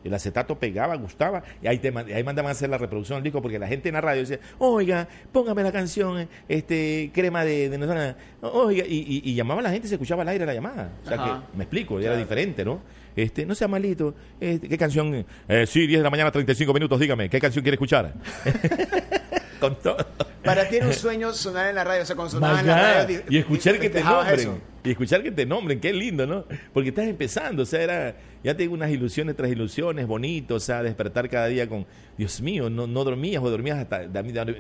[0.03, 3.41] El acetato pegaba, gustaba, y ahí, te, ahí mandaban a hacer la reproducción del disco,
[3.43, 7.77] porque la gente en la radio decía, oiga, póngame la canción, este, crema de, de
[7.79, 8.17] no sé nada".
[8.41, 10.91] oiga, y, y, y llamaba a la gente y se escuchaba al aire la llamada.
[11.05, 11.45] O sea Ajá.
[11.53, 12.19] que, me explico, era Claro.
[12.19, 12.81] diferente, ¿no?
[13.15, 15.27] Este, no sea malito, este, ¿qué canción?
[15.49, 18.15] Eh, sí, 10 de la mañana, 35 minutos, dígame, ¿qué canción quiere escuchar?
[19.61, 19.97] Con todo.
[20.45, 22.95] Para ti era un sueño sonar en la radio, o sea, cuando sonaba en la
[23.03, 23.23] radio.
[23.29, 24.41] di- y escuchar que te nombren.
[24.41, 24.59] eso.
[24.83, 26.47] Y escuchar que te nombren, qué lindo, ¿no?
[26.73, 30.83] Porque estás empezando, o sea, era, ya tengo unas ilusiones tras ilusiones, bonito, o sea,
[30.83, 31.85] despertar cada día con,
[32.17, 34.09] Dios mío, no, no dormías o dormías hasta,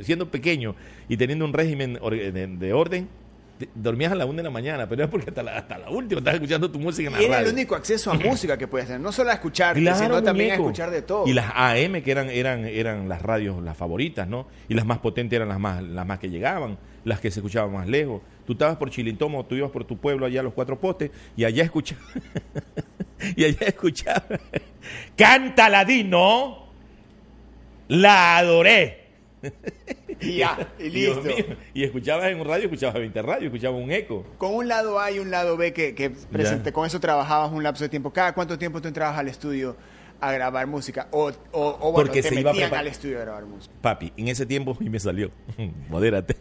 [0.02, 0.74] siendo pequeño
[1.08, 3.08] y teniendo un régimen de, de orden,
[3.74, 6.18] dormías a la una de la mañana, pero es porque hasta la, hasta la última
[6.18, 7.48] estás escuchando tu música en la Y era radio.
[7.48, 10.52] el único acceso a música que puedes tener, no solo a escuchar, Claro, sino también
[10.52, 11.26] a escuchar de todo.
[11.26, 14.46] Y las AM que eran eran eran las radios las favoritas, ¿no?
[14.68, 17.72] Y las más potentes eran las más las más que llegaban, las que se escuchaban
[17.72, 18.22] más lejos.
[18.46, 21.44] Tú estabas por Chilintomo, tú ibas por tu pueblo allá a los cuatro postes y
[21.44, 22.04] allá escuchabas
[23.36, 24.40] y allá escuchabas
[25.16, 26.68] Canta Ladino.
[27.88, 29.08] La adoré.
[30.28, 31.22] Y ya, y listo.
[31.22, 31.44] mío.
[31.74, 34.24] Y escuchabas en un radio, escuchabas 20 radio, escuchabas un eco.
[34.38, 37.62] Con un lado A y un lado B que, que presente, con eso trabajabas un
[37.62, 38.12] lapso de tiempo.
[38.12, 39.76] ¿Cada cuánto tiempo tú entrabas al estudio
[40.20, 41.08] a grabar música?
[41.10, 43.72] O, o, o bueno, Porque te se iba metían prepar- al estudio a grabar música.
[43.80, 45.30] Papi, en ese tiempo, y me salió,
[45.88, 46.36] modérate.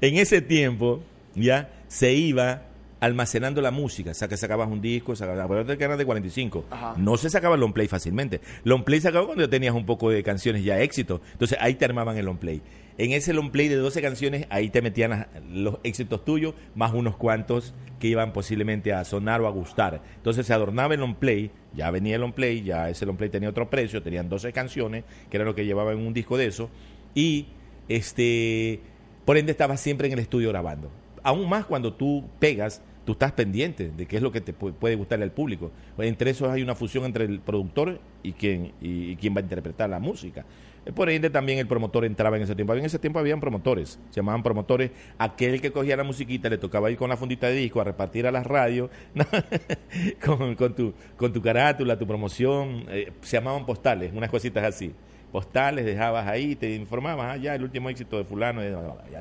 [0.00, 1.02] en ese tiempo,
[1.34, 2.62] ya, se iba
[3.02, 4.12] almacenando la música.
[4.12, 6.66] O sea, que sacabas un disco, sacabas, acuérdate que eran de 45.
[6.70, 6.94] Ajá.
[6.96, 8.40] No se sacaba el long play fácilmente.
[8.62, 11.20] Long play se acababa cuando tenías un poco de canciones ya éxito.
[11.32, 12.62] Entonces, ahí te armaban el long play.
[12.98, 17.16] En ese long play de 12 canciones, ahí te metían los éxitos tuyos, más unos
[17.16, 20.00] cuantos que iban posiblemente a sonar o a gustar.
[20.16, 23.30] Entonces se adornaba el long play, ya venía el long play, ya ese long play
[23.30, 26.46] tenía otro precio, tenían 12 canciones, que era lo que llevaba en un disco de
[26.46, 26.70] eso,
[27.16, 27.48] y
[27.88, 28.80] este,
[29.24, 30.88] por ende estabas siempre en el estudio grabando.
[31.24, 34.72] Aún más cuando tú pegas, tú estás pendiente de qué es lo que te pu-
[34.72, 35.70] puede gustarle al público.
[35.98, 39.42] Entre esos hay una fusión entre el productor y quien, y, y quien va a
[39.42, 40.44] interpretar la música.
[40.86, 42.74] Eh, Por ende también el promotor entraba en ese tiempo.
[42.74, 44.90] En ese tiempo habían promotores, se llamaban promotores.
[45.18, 48.26] Aquel que cogía la musiquita le tocaba ir con la fundita de disco a repartir
[48.26, 48.90] a las radios
[50.56, 52.84] con, tu, con tu carátula, tu promoción.
[52.88, 54.92] eh, se llamaban postales, unas cositas así.
[55.30, 59.14] Postales, dejabas ahí, te informabas, ah, ya el último éxito de fulano, y y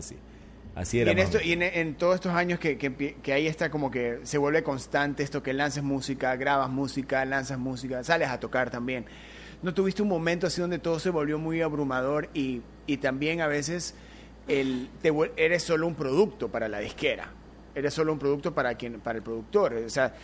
[0.75, 0.81] así.
[0.81, 1.11] Así Y era.
[1.11, 4.19] en, esto, y en, en todos estos años que, que, que ahí está como que
[4.23, 9.05] se vuelve constante esto que lanzas música, grabas música, lanzas música, sales a tocar también.
[9.61, 13.47] ¿No tuviste un momento así donde todo se volvió muy abrumador y, y también a
[13.47, 13.93] veces
[14.47, 17.29] el, te eres solo un producto para la disquera?
[17.75, 19.73] Eres solo un producto para, quien, para el productor.
[19.73, 20.15] O sea,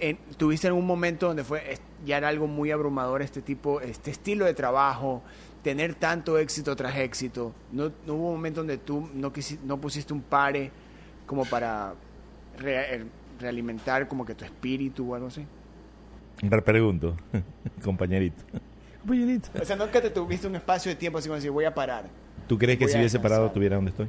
[0.00, 4.44] en- ¿tuviste algún momento donde fue ya era algo muy abrumador este tipo, este estilo
[4.44, 5.22] de trabajo?
[5.62, 9.78] Tener tanto éxito tras éxito, ¿no, no hubo un momento donde tú no, quisi- no
[9.80, 10.70] pusiste un pare
[11.26, 11.94] como para
[12.58, 13.04] re- eh,
[13.38, 15.44] realimentar como que tu espíritu o algo así?
[16.42, 17.16] Re pregunto,
[17.84, 18.42] compañerito.
[19.00, 19.50] compañerito.
[19.60, 22.08] O sea, nunca te tuviste un espacio de tiempo así como decir, voy a parar.
[22.48, 24.08] ¿Tú crees que si hubiese parado estuviera donde estoy?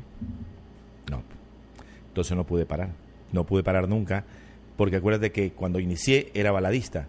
[1.11, 1.21] No.
[2.07, 2.89] Entonces no pude parar.
[3.31, 4.23] No pude parar nunca.
[4.77, 7.07] Porque acuérdate que cuando inicié era baladista.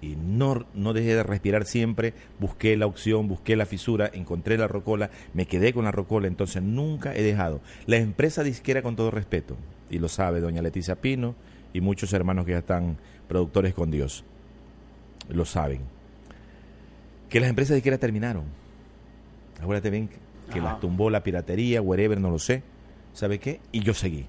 [0.00, 2.14] Y no, no dejé de respirar siempre.
[2.38, 6.28] Busqué la opción, busqué la fisura, encontré la rocola, me quedé con la rocola.
[6.28, 7.60] Entonces nunca he dejado.
[7.86, 9.56] La empresa disquera, con todo respeto,
[9.90, 11.34] y lo sabe doña Leticia Pino
[11.72, 12.96] y muchos hermanos que ya están
[13.28, 14.24] productores con Dios,
[15.28, 15.80] lo saben.
[17.28, 18.44] Que las empresas disqueras terminaron.
[19.60, 20.62] Acuérdate bien que- Ajá.
[20.62, 22.62] las tumbó la piratería, wherever, no lo sé.
[23.12, 23.60] ¿Sabe qué?
[23.72, 24.26] Y yo seguí.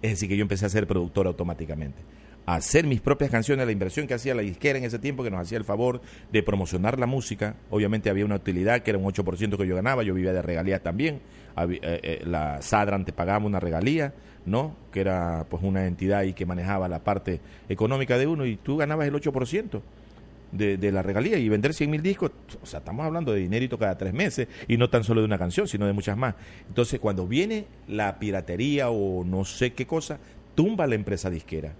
[0.00, 1.98] Es decir, que yo empecé a ser productor automáticamente.
[2.44, 5.40] Hacer mis propias canciones, la inversión que hacía la disquera en ese tiempo, que nos
[5.40, 6.00] hacía el favor
[6.32, 7.54] de promocionar la música.
[7.70, 10.82] Obviamente había una utilidad que era un 8% que yo ganaba, yo vivía de regalías
[10.82, 11.20] también.
[11.56, 14.12] Eh, eh, la Sadran te pagaba una regalía,
[14.44, 14.74] ¿no?
[14.90, 18.76] Que era pues una entidad ahí que manejaba la parte económica de uno y tú
[18.76, 19.80] ganabas el 8%
[20.52, 23.78] de, de la regalía y vender 100 mil discos, o sea, estamos hablando de dinerito
[23.78, 26.34] cada tres meses y no tan solo de una canción, sino de muchas más.
[26.68, 30.18] Entonces, cuando viene la piratería o no sé qué cosa,
[30.54, 31.72] tumba la empresa disquera.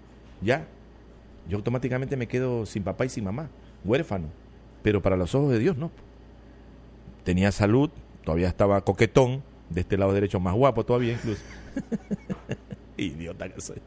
[0.43, 0.67] Ya,
[1.49, 3.49] yo automáticamente me quedo sin papá y sin mamá,
[3.85, 4.29] huérfano.
[4.83, 5.91] Pero para los ojos de Dios, no.
[7.25, 7.91] Tenía salud,
[8.25, 11.43] todavía estaba coquetón, de este lado derecho más guapo todavía incluso.
[12.97, 13.79] Idiota que soy.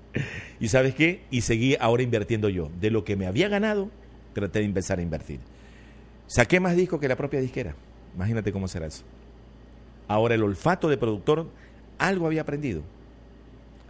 [0.59, 1.23] ¿Y sabes qué?
[1.29, 2.69] Y seguí ahora invirtiendo yo.
[2.79, 3.89] De lo que me había ganado,
[4.33, 5.39] traté de empezar a invertir.
[6.27, 7.75] Saqué más discos que la propia disquera.
[8.15, 9.03] Imagínate cómo será eso.
[10.07, 11.47] Ahora el olfato de productor,
[11.97, 12.81] algo había aprendido.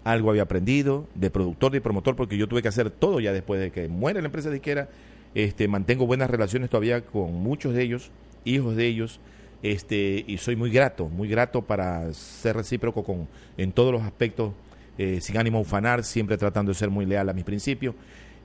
[0.06, 3.60] Algo había aprendido de productor y promotor porque yo tuve que hacer todo ya después
[3.60, 4.88] de que muere la empresa disquera.
[5.34, 8.12] Este, mantengo buenas relaciones todavía con muchos de ellos,
[8.46, 9.20] hijos de ellos,
[9.64, 14.54] este, y soy muy grato, muy grato para ser recíproco con, en todos los aspectos,
[14.98, 17.96] eh, sin ánimo a ufanar, siempre tratando de ser muy leal a mis principios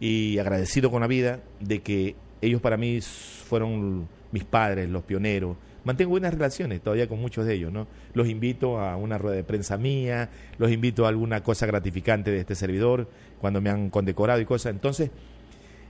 [0.00, 5.56] y agradecido con la vida de que ellos para mí fueron mis padres, los pioneros.
[5.84, 7.86] Mantengo buenas relaciones todavía con muchos de ellos, ¿no?
[8.14, 12.40] Los invito a una rueda de prensa mía, los invito a alguna cosa gratificante de
[12.40, 13.08] este servidor,
[13.40, 14.72] cuando me han condecorado y cosas.
[14.72, 15.10] Entonces,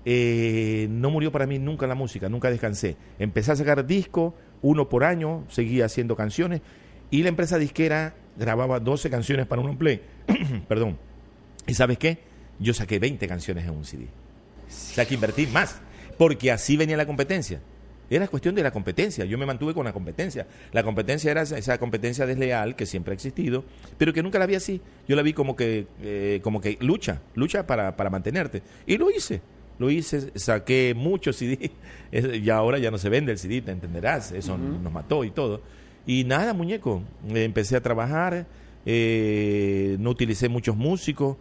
[0.04, 2.96] eh, no murió para mí nunca la música, nunca descansé.
[3.18, 6.62] Empecé a sacar discos, uno por año, seguía haciendo canciones
[7.10, 10.00] y la empresa disquera grababa 12 canciones para un play.
[10.68, 10.98] Perdón.
[11.66, 12.18] ¿Y sabes qué?
[12.58, 14.04] Yo saqué 20 canciones en un CD.
[14.04, 15.80] O sea que invertí más,
[16.16, 17.60] porque así venía la competencia.
[18.10, 19.24] Era cuestión de la competencia.
[19.24, 20.46] Yo me mantuve con la competencia.
[20.72, 23.64] La competencia era esa- competencia desleal que siempre ha existido,
[23.96, 24.80] pero que nunca la vi así.
[25.08, 28.62] Yo la vi como que, eh, como que lucha, lucha para, para mantenerte.
[28.86, 29.40] Y lo hice.
[29.78, 31.70] Lo hice, saqué muchos CD.
[32.12, 34.32] Y ahora ya no se vende el CD, te entenderás.
[34.32, 35.62] Eso nos mató y todo.
[36.06, 37.02] Y nada, muñeco.
[37.32, 38.46] Empecé a trabajar.
[38.84, 41.36] eh, no utilicé muchos músicos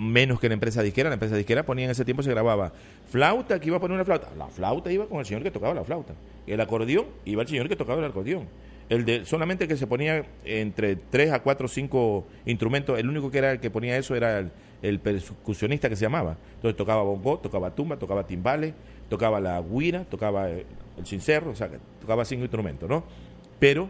[0.00, 1.08] menos que la empresa disquera.
[1.10, 2.72] La empresa disquera ponía en ese tiempo se grababa
[3.08, 4.28] flauta, que iba a poner una flauta.
[4.36, 6.14] La flauta iba con el señor que tocaba la flauta.
[6.46, 8.48] El acordeón iba el señor que tocaba el acordeón.
[8.88, 13.30] El de solamente que se ponía entre 3 a 4 o 5 instrumentos, el único
[13.30, 14.44] que era el que ponía eso era
[14.82, 16.36] el, percusionista que se llamaba.
[16.56, 18.74] Entonces tocaba bongo, tocaba tumba, tocaba timbales,
[19.08, 20.66] tocaba la guira, tocaba eh,
[20.98, 23.04] el cincerro, o sea, tocaba cinco instrumentos, ¿no?
[23.60, 23.88] Pero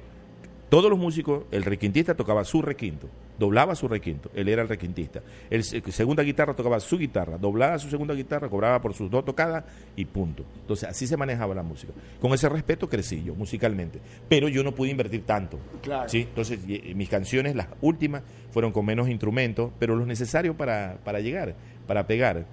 [0.68, 3.08] todos los músicos, el requintista tocaba su requinto,
[3.40, 5.20] doblaba su requinto, él era el requintista.
[5.50, 9.24] El se- segunda guitarra tocaba su guitarra, doblaba su segunda guitarra, cobraba por sus dos
[9.24, 9.64] tocadas
[9.96, 10.44] y punto.
[10.60, 11.92] Entonces así se manejaba la música.
[12.20, 13.98] Con ese respeto crecí yo musicalmente,
[14.28, 15.58] pero yo no pude invertir tanto.
[15.82, 16.08] Claro.
[16.08, 16.20] ¿sí?
[16.28, 18.22] Entonces y- mis canciones, las últimas,
[18.52, 21.54] fueron con menos instrumentos, pero los necesarios para, para llegar,
[21.86, 22.44] para pegar.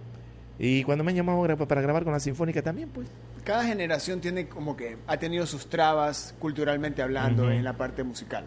[0.60, 3.08] Y cuando me han llamado para grabar con la Sinfónica también, pues.
[3.44, 8.46] Cada generación tiene como que ha tenido sus trabas culturalmente hablando en la parte musical.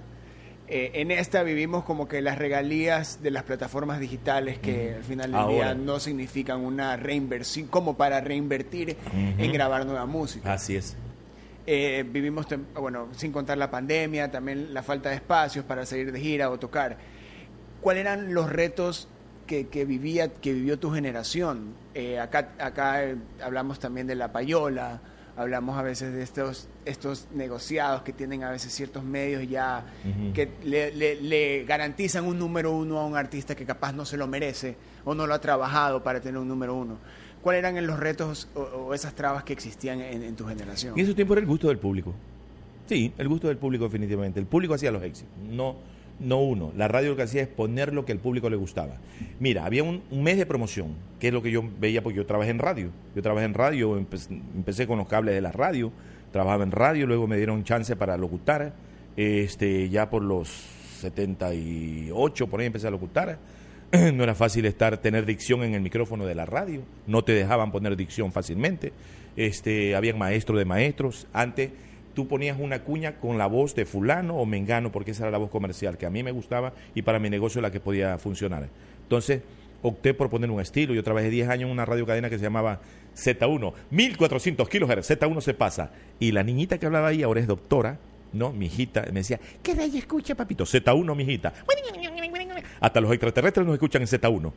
[0.72, 5.33] Eh, en esta vivimos como que las regalías de las plataformas digitales que al final
[5.33, 5.52] del Ahora.
[5.52, 10.52] día no significan una reinversión como para reinvertir en grabar nueva música.
[10.52, 10.96] Así es.
[11.66, 16.20] Eh, vivimos, bueno, sin contar la pandemia, también la falta de espacios para salir de
[16.20, 16.96] gira o tocar.
[17.80, 19.09] ¿Cuáles eran los retos
[19.46, 21.74] que, que vivía, que vivió tu generación?
[21.94, 25.00] Eh, acá acá eh, hablamos también de la payola,
[25.37, 29.85] Hablamos a veces de estos, estos negociados que tienen a veces ciertos medios ya
[30.35, 34.27] que le, le, garantizan un número uno a un artista que capaz no se lo
[34.27, 36.99] merece o no lo ha trabajado para tener un número uno.
[37.43, 40.99] ¿Cuáles eran los retos o, esas trabas que existían en, tu generación?
[40.99, 42.14] En ese tiempo era el gusto del público.
[42.87, 44.40] Sí, el gusto del público definitivamente.
[44.40, 45.77] El público hacía los éxitos, no,
[46.20, 46.72] no uno.
[46.76, 48.96] La radio lo que hacía es poner lo que al público le gustaba.
[49.38, 52.50] Mira, había un, mes de promoción, que es lo que yo veía porque yo trabajé
[52.50, 52.90] en radio.
[53.14, 55.92] Yo trabajé en radio, empecé, con los cables de la radio,
[56.33, 58.72] trabajaba en radio, luego me dieron chance para locutar.
[59.16, 63.38] Este, ya por los 78, por ahí empecé a locutar
[64.14, 67.72] no era fácil estar tener dicción en el micrófono de la radio, no te dejaban
[67.72, 68.92] poner dicción fácilmente.
[69.37, 71.26] Este, habían maestros de maestros.
[71.33, 71.70] Antes
[72.20, 75.38] tú ponías una cuña con la voz de fulano o mengano porque esa era la
[75.38, 78.68] voz comercial que a mí me gustaba y para mi negocio la que podía funcionar.
[79.04, 79.40] Entonces,
[79.80, 80.92] opté por poner un estilo.
[80.92, 82.83] Yo trabajé 10 años en una radio cadena que se llamaba
[83.16, 85.92] Z1, 1400 kilohertz, Z1 se pasa.
[86.18, 87.98] Y la niñita que hablaba ahí ahora es doctora,
[88.35, 88.52] ¿no?
[88.52, 90.64] Mi hijita me decía, ¿qué radio escucha, papito?
[90.64, 91.54] Z1, mi hijita.
[92.80, 94.52] Hasta los extraterrestres nos escuchan en Z1.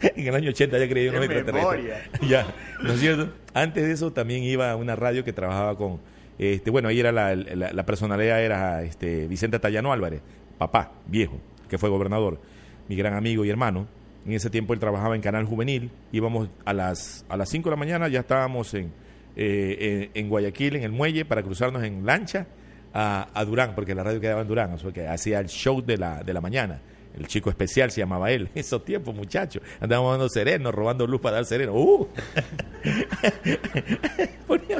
[0.02, 1.96] en el año 80 ya creí unos extraterrestres.
[2.28, 3.32] ya, ¿no es cierto?
[3.54, 5.98] Antes de eso también iba a una radio que trabajaba con,
[6.38, 10.22] este, bueno, ahí era la, personalidad era este, Vicente Tallano Álvarez,
[10.56, 12.40] papá, viejo, que fue gobernador,
[12.88, 13.86] mi gran amigo y hermano.
[14.24, 17.70] En ese tiempo él trabajaba en Canal Juvenil, íbamos a las, a las 5 de
[17.70, 18.92] la mañana, ya estábamos en,
[19.36, 22.46] eh, en, Guayaquil, en el muelle, para cruzarnos en lancha
[22.92, 25.82] a, a Durán, porque la radio quedaba en Durán, o sea que hacía el show
[25.82, 26.80] de la, de la mañana
[27.16, 28.48] el chico especial se llamaba él.
[28.54, 29.62] Esos tiempos, muchachos.
[29.80, 31.74] Andábamos dando sereno, robando luz para dar sereno.
[31.74, 32.08] ¡Uh!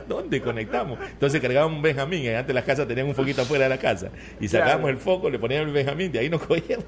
[0.08, 0.98] dónde conectamos.
[1.12, 2.24] Entonces cargábamos un Benjamín.
[2.24, 4.10] Eh, antes las casas tenían un foquito afuera de la casa.
[4.40, 6.86] Y sacábamos el foco, le poníamos el Benjamín, de ahí nos cogíamos.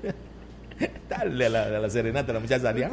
[1.09, 2.91] Dale a la, serenata, la muchacha salía.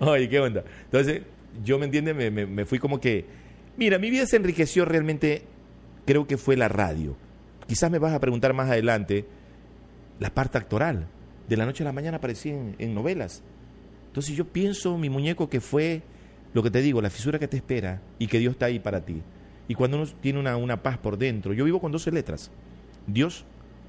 [0.00, 0.64] Oye, ¿qué onda?
[0.84, 1.22] Entonces,
[1.62, 3.24] yo me entiende, me, me fui como que.
[3.76, 5.42] Mira, mi vida se enriqueció realmente,
[6.04, 7.16] creo que fue la radio.
[7.66, 9.24] Quizás me vas a preguntar más adelante
[10.18, 11.06] la parte actoral.
[11.48, 13.42] De la noche a la mañana aparecía en, novelas.
[14.08, 16.02] Entonces yo pienso, mi muñeco, que fue
[16.54, 19.04] lo que te digo, la fisura que te espera y que Dios está ahí para
[19.04, 19.22] ti.
[19.68, 22.50] Y cuando uno tiene una, una paz por dentro, yo vivo con 12 letras.
[23.06, 23.44] Dios,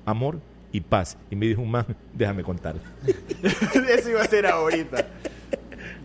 [0.05, 0.39] amor
[0.71, 1.17] y paz.
[1.29, 2.75] Y me dijo un man, déjame contar.
[3.89, 5.07] Eso iba a ser ahorita.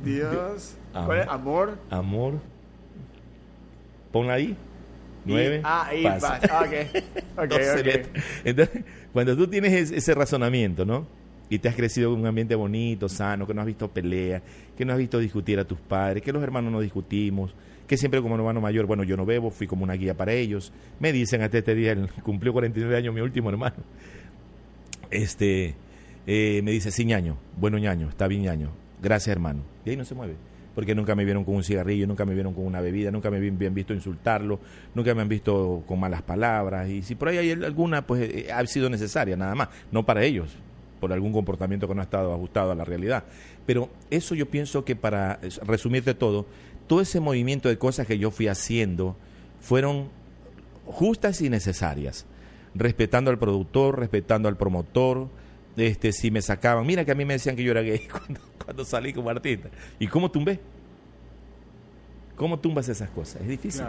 [0.05, 1.79] Dios, amor, amor.
[1.91, 2.41] Amor.
[4.13, 4.57] Ponla ahí.
[5.29, 5.61] Nueve.
[5.65, 6.21] ah, y paz.
[6.23, 6.41] paz.
[6.51, 7.03] Ah, ok.
[8.45, 11.07] Entonces, cuando tú tienes ese razonamiento, ¿no?
[11.51, 14.43] Y te has crecido en un ambiente bonito, sano, que no has visto peleas,
[14.77, 17.55] que no has visto discutir a tus padres, que los hermanos no discutimos,
[17.87, 20.73] que siempre como hermano mayor, bueno, yo no bebo, fui como una guía para ellos.
[21.01, 23.77] Me dicen hasta este día, cumplió 49 años mi último hermano.
[25.11, 25.75] Este,
[26.27, 28.71] eh, me dice, sí, ñaño, bueno ñaño, está bien ñaño,
[29.03, 29.63] gracias hermano.
[29.87, 30.35] Y ahí no se mueve
[30.79, 33.39] porque nunca me vieron con un cigarrillo, nunca me vieron con una bebida, nunca me
[33.39, 34.61] habían visto insultarlo,
[34.95, 36.89] nunca me han visto con malas palabras.
[36.89, 40.23] Y si por ahí hay alguna, pues eh, ha sido necesaria, nada más, no para
[40.23, 40.51] ellos,
[41.01, 43.25] por algún comportamiento que no ha estado ajustado a la realidad.
[43.67, 46.47] Pero eso yo pienso que para resumirte todo,
[46.87, 49.17] todo ese movimiento de cosas que yo fui haciendo
[49.61, 50.07] fueron
[50.87, 52.25] justas y necesarias,
[52.77, 55.27] respetando al productor, respetando al promotor,
[55.79, 58.41] este, si me sacaban, mira que a mí me decían que yo era gay cuando,
[58.65, 59.69] cuando salí como artista.
[59.99, 60.61] ¿Y cómo tumbé?
[62.37, 63.43] ¿Cómo tumbas esas cosas?
[63.43, 63.85] Es difícil.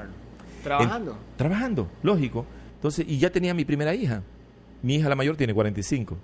[0.63, 1.17] Trabajando.
[1.37, 2.45] trabajando, lógico.
[2.75, 4.23] Entonces, y ya tenía mi primera hija.
[4.81, 6.17] Mi hija la mayor tiene 45.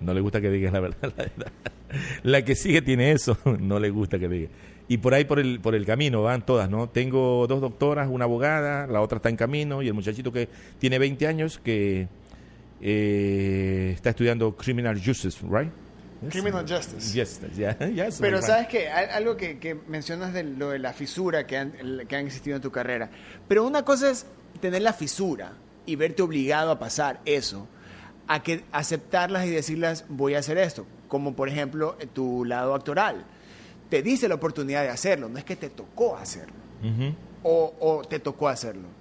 [0.00, 1.12] No le gusta que digas la verdad.
[1.36, 1.52] La,
[2.22, 3.36] la que sigue tiene eso.
[3.60, 4.48] No le gusta que diga.
[4.90, 6.88] Y por ahí, por el, por el camino, van todas, ¿no?
[6.88, 10.48] Tengo dos doctoras, una abogada, la otra está en camino, y el muchachito que
[10.80, 12.08] tiene 20 años, que
[12.80, 15.70] eh, está estudiando Criminal Justice, right?
[16.28, 17.14] Criminal Justice.
[18.20, 21.72] Pero sabes que algo que, mencionas de lo de la fisura que han,
[22.06, 23.10] que han existido en tu carrera.
[23.48, 24.26] Pero una cosa es
[24.60, 25.52] tener la fisura
[25.86, 27.66] y verte obligado a pasar eso,
[28.26, 33.24] a que aceptarlas y decirlas voy a hacer esto, como por ejemplo tu lado actoral.
[33.88, 36.54] Te dice la oportunidad de hacerlo, no es que te tocó hacerlo.
[37.42, 38.99] o, o te tocó hacerlo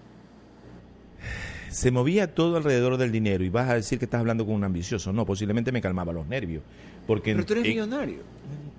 [1.69, 4.63] se movía todo alrededor del dinero y vas a decir que estás hablando con un
[4.63, 5.13] ambicioso.
[5.13, 6.63] No, posiblemente me calmaba los nervios.
[7.08, 8.19] Porque pero tú eres millonario.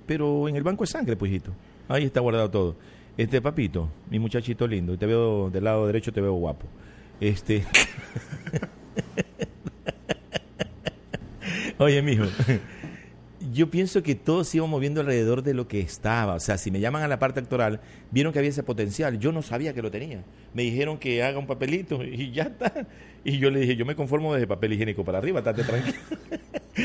[0.06, 1.52] Pero en el banco de sangre, pues, hijito.
[1.88, 2.76] Ahí está guardado todo.
[3.16, 6.66] Este papito, mi muchachito lindo, te veo del lado derecho, te veo guapo.
[7.20, 7.64] Este.
[11.78, 12.24] Oye, mijo
[13.50, 16.34] yo pienso que todo se iba moviendo alrededor de lo que estaba.
[16.34, 17.80] O sea, si me llaman a la parte actoral,
[18.10, 19.18] vieron que había ese potencial.
[19.18, 20.24] Yo no sabía que lo tenía.
[20.54, 22.86] Me dijeron que haga un papelito y ya está.
[23.24, 25.98] Y yo le dije, yo me conformo desde papel higiénico para arriba, estate tranquilo.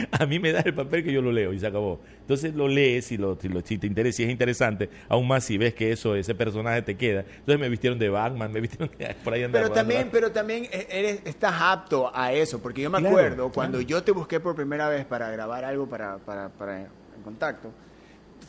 [0.12, 2.02] a mí me da el papel que yo lo leo y se acabó.
[2.22, 5.46] Entonces lo lees y lo, si, lo, si te interesa, si es interesante, aún más
[5.46, 7.22] si ves que eso, ese personaje te queda.
[7.22, 11.22] Entonces me vistieron de Batman, me vistieron de, por ahí Pero también, pero también eres,
[11.26, 15.06] estás apto a eso, porque yo me acuerdo cuando yo te busqué por primera vez
[15.06, 17.72] para grabar algo para, para, para en contacto,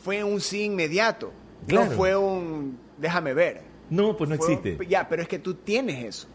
[0.03, 1.31] fue un sí inmediato,
[1.67, 3.61] no fue un déjame ver.
[3.89, 4.77] No, pues no existe.
[4.87, 6.27] ya, pero es que tú tienes eso.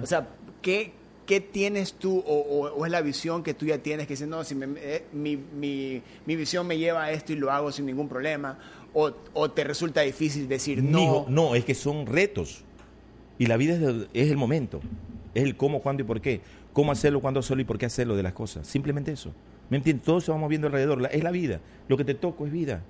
[0.00, 0.28] O sea,
[0.62, 0.92] ¿qué,
[1.26, 4.56] ¿qué tienes tú o, es la visión que tú ya tienes que dice, no, si
[4.78, 8.58] eh, mi, mi, mi, visión me lleva a esto y lo hago sin ningún problema?
[8.94, 11.26] ¿O, o te resulta difícil decir no?
[11.28, 12.64] no, es que son retos.
[13.38, 14.80] Y la vida es, es, el momento.
[15.34, 16.40] Es el cómo, cuándo y por qué.
[16.72, 18.66] Cómo hacerlo, cuándo hacerlo y por qué hacerlo de las cosas.
[18.66, 19.32] Simplemente eso.
[19.68, 20.04] ¿Me entiendes?
[20.04, 21.08] Todo se va moviendo alrededor.
[21.10, 21.60] es la vida.
[21.88, 22.82] Lo que te toco es vida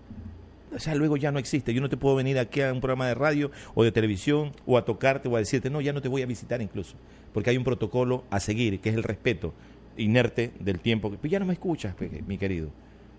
[0.74, 1.74] o sea, luego ya no existe.
[1.74, 4.78] Yo no te puedo venir aquí a un programa de radio o de televisión o
[4.78, 6.96] a tocarte o a decirte, no, ya no te voy a visitar incluso.
[7.32, 9.54] Porque hay un protocolo a seguir, que es el respeto
[9.96, 11.10] inerte del tiempo.
[11.10, 11.94] Pues ya no me escuchas,
[12.26, 12.70] mi querido.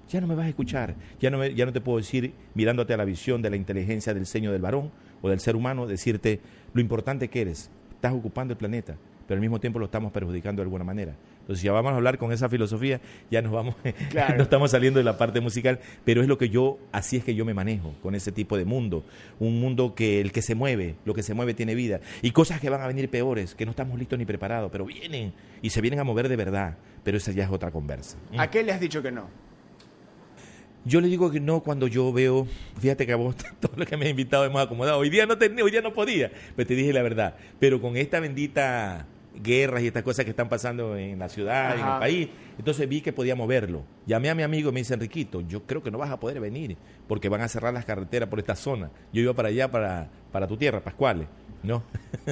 [0.09, 0.95] Ya no me vas a escuchar.
[1.19, 4.25] Ya no, ya no te puedo decir, mirándote a la visión de la inteligencia del
[4.25, 4.91] seño del varón
[5.21, 6.41] o del ser humano, decirte
[6.73, 7.69] lo importante que eres.
[7.91, 8.97] Estás ocupando el planeta,
[9.27, 11.15] pero al mismo tiempo lo estamos perjudicando de alguna manera.
[11.43, 13.75] Entonces, ya vamos a hablar con esa filosofía, ya nos vamos,
[14.37, 17.35] no estamos saliendo de la parte musical, pero es lo que yo, así es que
[17.35, 19.03] yo me manejo con ese tipo de mundo.
[19.41, 21.99] Un mundo que el que se mueve, lo que se mueve tiene vida.
[22.21, 25.33] Y cosas que van a venir peores, que no estamos listos ni preparados, pero vienen
[25.61, 26.77] y se vienen a mover de verdad.
[27.03, 28.17] Pero esa ya es otra conversa.
[28.37, 29.27] ¿A qué le has dicho que no?
[30.85, 32.47] Yo le digo que no cuando yo veo,
[32.79, 34.99] fíjate que a vos todo lo que me has invitado hemos acomodado.
[34.99, 37.35] Hoy día no tenía, hoy día no podía, pero te dije la verdad.
[37.59, 39.07] Pero con esta bendita
[39.41, 42.29] guerras y estas cosas que están pasando en la ciudad, en el país.
[42.57, 43.83] Entonces vi que podía moverlo.
[44.05, 46.39] Llamé a mi amigo y me dice, Enriquito, yo creo que no vas a poder
[46.39, 46.77] venir
[47.07, 48.91] porque van a cerrar las carreteras por esta zona.
[49.11, 51.27] Yo iba para allá, para, para tu tierra, Pascuales.
[51.63, 51.83] No,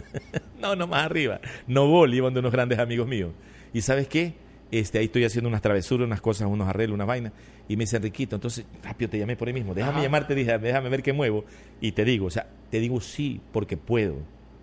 [0.60, 1.40] no, no más arriba.
[1.68, 3.32] No voy, iban de unos grandes amigos míos.
[3.74, 4.36] ¿Y sabes qué?
[4.72, 7.34] Este, ahí estoy haciendo unas travesuras, unas cosas, unos arreglos, unas vainas.
[7.68, 9.74] Y me dice, Enriquito, entonces rápido te llamé por ahí mismo.
[9.74, 11.46] Déjame llamarte, dije, déjame ver qué muevo.
[11.80, 14.18] Y te digo, o sea, te digo sí porque puedo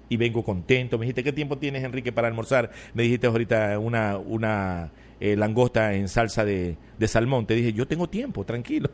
[0.09, 0.99] y vengo contento.
[0.99, 2.71] Me dijiste, ¿qué tiempo tienes, Enrique, para almorzar?
[2.95, 4.91] Me dijiste ahorita una, una
[5.21, 7.47] eh, langosta en salsa de, de, salmón.
[7.47, 8.91] Te dije, yo tengo tiempo, tranquilo.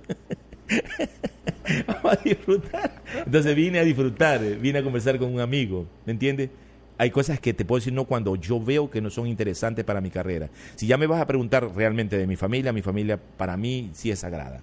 [1.87, 3.03] Vamos a disfrutar.
[3.25, 6.51] Entonces vine a disfrutar, vine a conversar con un amigo, ¿me entiendes?
[6.97, 10.01] Hay cosas que te puedo decir no cuando yo veo que no son interesantes para
[10.01, 10.49] mi carrera.
[10.77, 14.11] Si ya me vas a preguntar realmente de mi familia, mi familia para mí sí
[14.11, 14.61] es sagrada.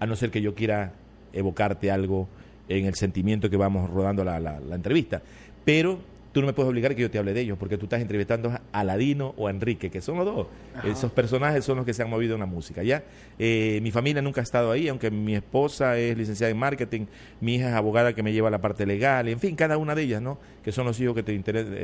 [0.00, 0.94] A no ser que yo quiera
[1.32, 2.28] evocarte algo
[2.68, 5.22] en el sentimiento que vamos rodando la, la entrevista.
[5.70, 6.00] Pero
[6.32, 8.50] tú no me puedes obligar que yo te hable de ellos, porque tú estás entrevistando
[8.50, 10.48] a Aladino o a Enrique, que son los dos.
[10.82, 12.82] Esos personajes son los que se han movido en la música.
[12.82, 13.04] ¿ya?
[13.38, 17.06] Eh, mi familia nunca ha estado ahí, aunque mi esposa es licenciada en marketing,
[17.40, 19.94] mi hija es abogada que me lleva a la parte legal, en fin, cada una
[19.94, 20.38] de ellas, ¿no?
[20.64, 21.32] Que son los hijos que te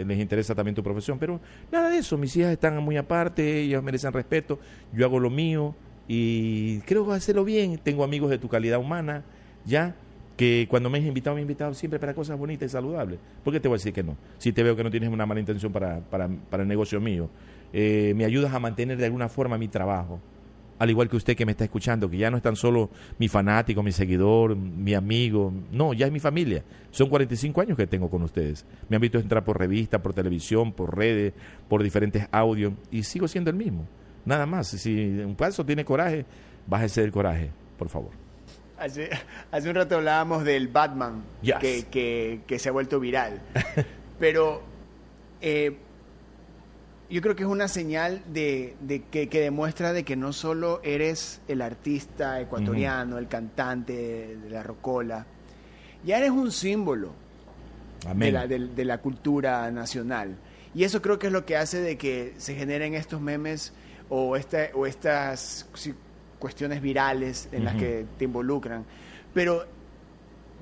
[0.04, 1.20] les interesa también tu profesión.
[1.20, 1.38] Pero
[1.70, 4.58] nada de eso, mis hijas están muy aparte, ellas merecen respeto,
[4.92, 5.76] yo hago lo mío
[6.08, 7.78] y creo que hacerlo bien.
[7.78, 9.22] Tengo amigos de tu calidad humana,
[9.64, 9.94] ¿ya?
[10.36, 13.18] Que cuando me has invitado, me he invitado siempre para cosas bonitas y saludables.
[13.42, 14.16] ¿Por qué te voy a decir que no?
[14.38, 17.30] Si te veo que no tienes una mala intención para, para, para el negocio mío.
[17.72, 20.20] Eh, me ayudas a mantener de alguna forma mi trabajo.
[20.78, 23.28] Al igual que usted que me está escuchando, que ya no es tan solo mi
[23.28, 25.50] fanático, mi seguidor, mi amigo.
[25.72, 26.62] No, ya es mi familia.
[26.90, 28.66] Son 45 años que tengo con ustedes.
[28.90, 31.32] Me han visto entrar por revista, por televisión, por redes,
[31.66, 32.74] por diferentes audios.
[32.90, 33.86] Y sigo siendo el mismo.
[34.26, 34.68] Nada más.
[34.68, 36.26] Si un paso tiene coraje,
[36.66, 38.25] bájese del coraje, por favor.
[38.78, 39.08] Hace,
[39.50, 43.40] hace un rato hablábamos del Batman, que, que, se ha vuelto viral.
[44.18, 44.62] Pero
[45.40, 45.76] eh,
[47.08, 50.80] yo creo que es una señal de, de que, que, demuestra de que no solo
[50.82, 55.26] eres el artista ecuatoriano, el cantante de, la rocola,
[56.04, 57.12] ya eres un símbolo
[58.14, 60.36] de la, de, la, cultura nacional.
[60.74, 63.72] Y eso creo que es lo que hace de que se generen estos memes
[64.08, 65.68] o, esta, o estas
[66.38, 68.84] cuestiones virales en las que te involucran.
[69.34, 69.64] Pero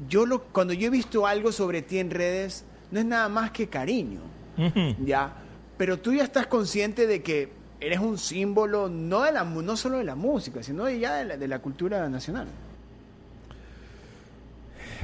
[0.08, 3.50] yo lo, cuando yo he visto algo sobre ti en redes, no es nada más
[3.50, 4.20] que cariño,
[5.04, 5.34] ¿ya?
[5.76, 7.50] Pero tú ya estás consciente de que
[7.80, 11.36] eres un símbolo no, de la, no solo de la música, sino ya de la,
[11.36, 12.46] de la cultura nacional.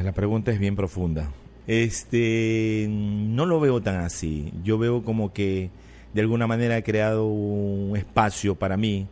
[0.03, 1.31] La pregunta es bien profunda.
[1.67, 4.53] Este, no lo veo tan así.
[4.65, 5.71] Yo veo como que
[6.15, 9.07] de alguna manera he creado un espacio para mí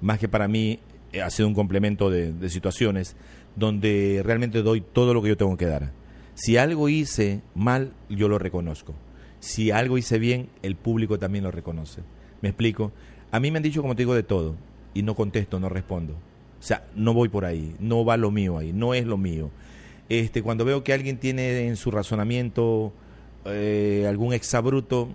[0.00, 0.80] más que para mí
[1.12, 3.16] eh, ha sido un complemento de, situaciones
[3.56, 5.92] donde realmente doy todo lo que yo tengo que dar.
[6.34, 8.94] Si algo hice mal, yo lo reconozco.
[9.40, 12.02] Si algo hice bien, el público también lo reconoce.
[12.40, 12.92] ¿Me explico?
[13.30, 14.54] A mí me han dicho, como te digo, de todo.
[14.94, 16.12] Y no contesto, no respondo.
[16.12, 17.74] O sea, no voy por ahí.
[17.80, 18.72] No va lo mío ahí.
[18.72, 19.50] No es lo mío.
[20.08, 22.92] Este, cuando veo que alguien tiene en su razonamiento
[23.44, 25.08] eh, algún exabruto,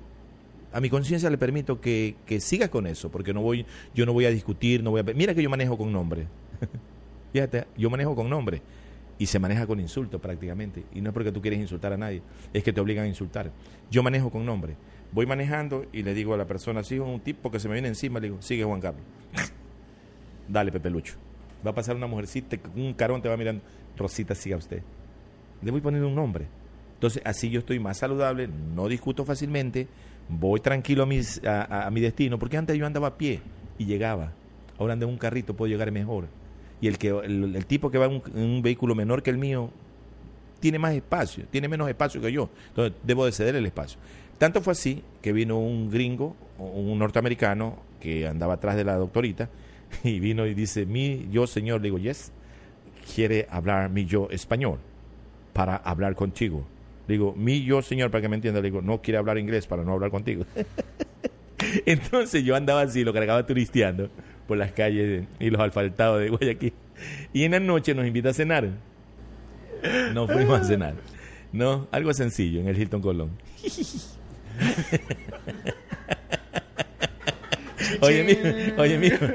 [0.73, 4.13] a mi conciencia le permito que, que siga con eso, porque no voy, yo no
[4.13, 5.03] voy a discutir, no voy a...
[5.03, 6.27] Mira que yo manejo con nombre.
[7.33, 8.61] Fíjate, yo manejo con nombre
[9.17, 10.83] y se maneja con insulto prácticamente.
[10.93, 12.21] Y no es porque tú quieres insultar a nadie,
[12.51, 13.51] es que te obligan a insultar.
[13.91, 14.75] Yo manejo con nombre.
[15.11, 17.87] Voy manejando y le digo a la persona, sigo un tipo que se me viene
[17.87, 19.03] encima, le digo, sigue Juan Carlos.
[20.47, 21.15] Dale, Pepe Lucho.
[21.65, 23.61] Va a pasar una mujercita, un carón te va mirando,
[23.95, 24.81] Rosita, siga usted.
[25.61, 26.47] Le voy poniendo un nombre.
[26.95, 29.87] Entonces, así yo estoy más saludable, no discuto fácilmente,
[30.29, 33.41] voy tranquilo a, mis, a, mi destino, porque antes yo andaba a pie
[33.77, 34.31] y llegaba.
[34.77, 36.25] Ahora ando en un carrito, puedo llegar mejor
[36.83, 39.69] y el, que, el, tipo que va en un, vehículo menor que el mío
[40.59, 42.49] tiene más espacio, tiene menos espacio que yo.
[42.67, 43.97] Entonces debo de ceder el espacio.
[44.37, 49.47] Tanto fue así que vino un gringo, un norteamericano que andaba atrás de la doctorita
[50.03, 52.33] y vino y dice, mi yo señor, le digo, yes,
[53.15, 54.79] quiere hablar mi yo español
[55.53, 56.65] para hablar contigo.
[57.07, 59.83] Digo, mi yo señor, para que me entienda, le digo, no quiere hablar inglés para
[59.83, 60.45] no hablar contigo.
[61.85, 64.09] Entonces yo andaba así, lo cargaba turisteando
[64.47, 66.73] por las calles y los asfaltados de Guayaquil.
[67.33, 68.69] Y en la noche nos invita a cenar.
[70.13, 70.95] No fuimos a cenar.
[71.51, 73.31] No, algo sencillo en el Hilton Colón.
[78.01, 79.25] oye, mijo, oye, mijo.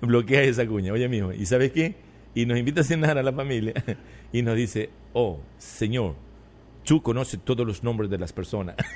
[0.00, 0.92] Bloquea esa cuña.
[0.92, 1.94] Oye, mijo, ¿y sabes qué?
[2.34, 3.74] Y nos invita a cenar a la familia
[4.32, 6.14] y nos dice, oh, señor,
[6.84, 8.76] tú conoces todos los nombres de las personas.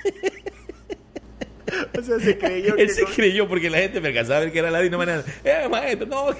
[1.98, 2.76] O sea, se creyó.
[2.76, 4.98] Él se creyó porque la gente me alcanzaba a ver que era ladino.
[4.98, 6.26] Manera, eh, maestro, no.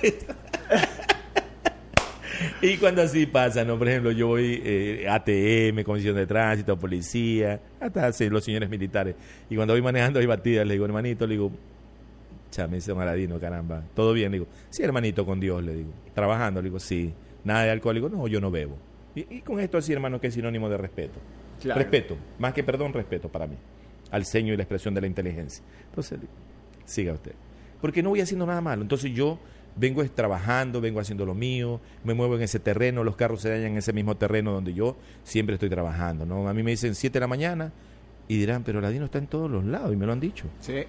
[2.63, 3.79] y cuando así pasa, ¿no?
[3.79, 9.15] Por ejemplo, yo voy eh, ATM, Comisión de Tránsito, Policía, hasta los señores militares.
[9.49, 11.51] Y cuando voy manejando hay batidas, le digo, hermanito, le digo,
[12.51, 13.83] chame, ese maladino, caramba.
[13.95, 14.33] ¿Todo bien?
[14.33, 15.91] Le digo, sí, hermanito, con Dios, le digo.
[16.15, 17.13] Trabajando, le digo, sí.
[17.45, 18.77] Nada de alcohol, le digo, no, yo no bebo.
[19.15, 21.19] Y, con esto así, hermano, que es sinónimo de respeto.
[21.65, 23.57] Respeto, más que perdón, respeto para mí
[24.11, 25.65] al ceño y la expresión de la inteligencia.
[25.89, 26.19] Entonces,
[26.85, 27.33] siga usted.
[27.81, 28.83] Porque no voy haciendo nada malo.
[28.83, 29.39] Entonces yo
[29.77, 33.73] vengo trabajando, vengo haciendo lo mío, me muevo en ese terreno, los carros se dañan
[33.73, 36.25] en ese mismo terreno donde yo siempre estoy trabajando.
[36.25, 36.49] ¿no?
[36.49, 37.73] A mí me dicen 7 de la mañana
[38.29, 40.47] y dirán, pero Ladino está en todos los lados y me lo han dicho.
[40.61, 40.85] Sí.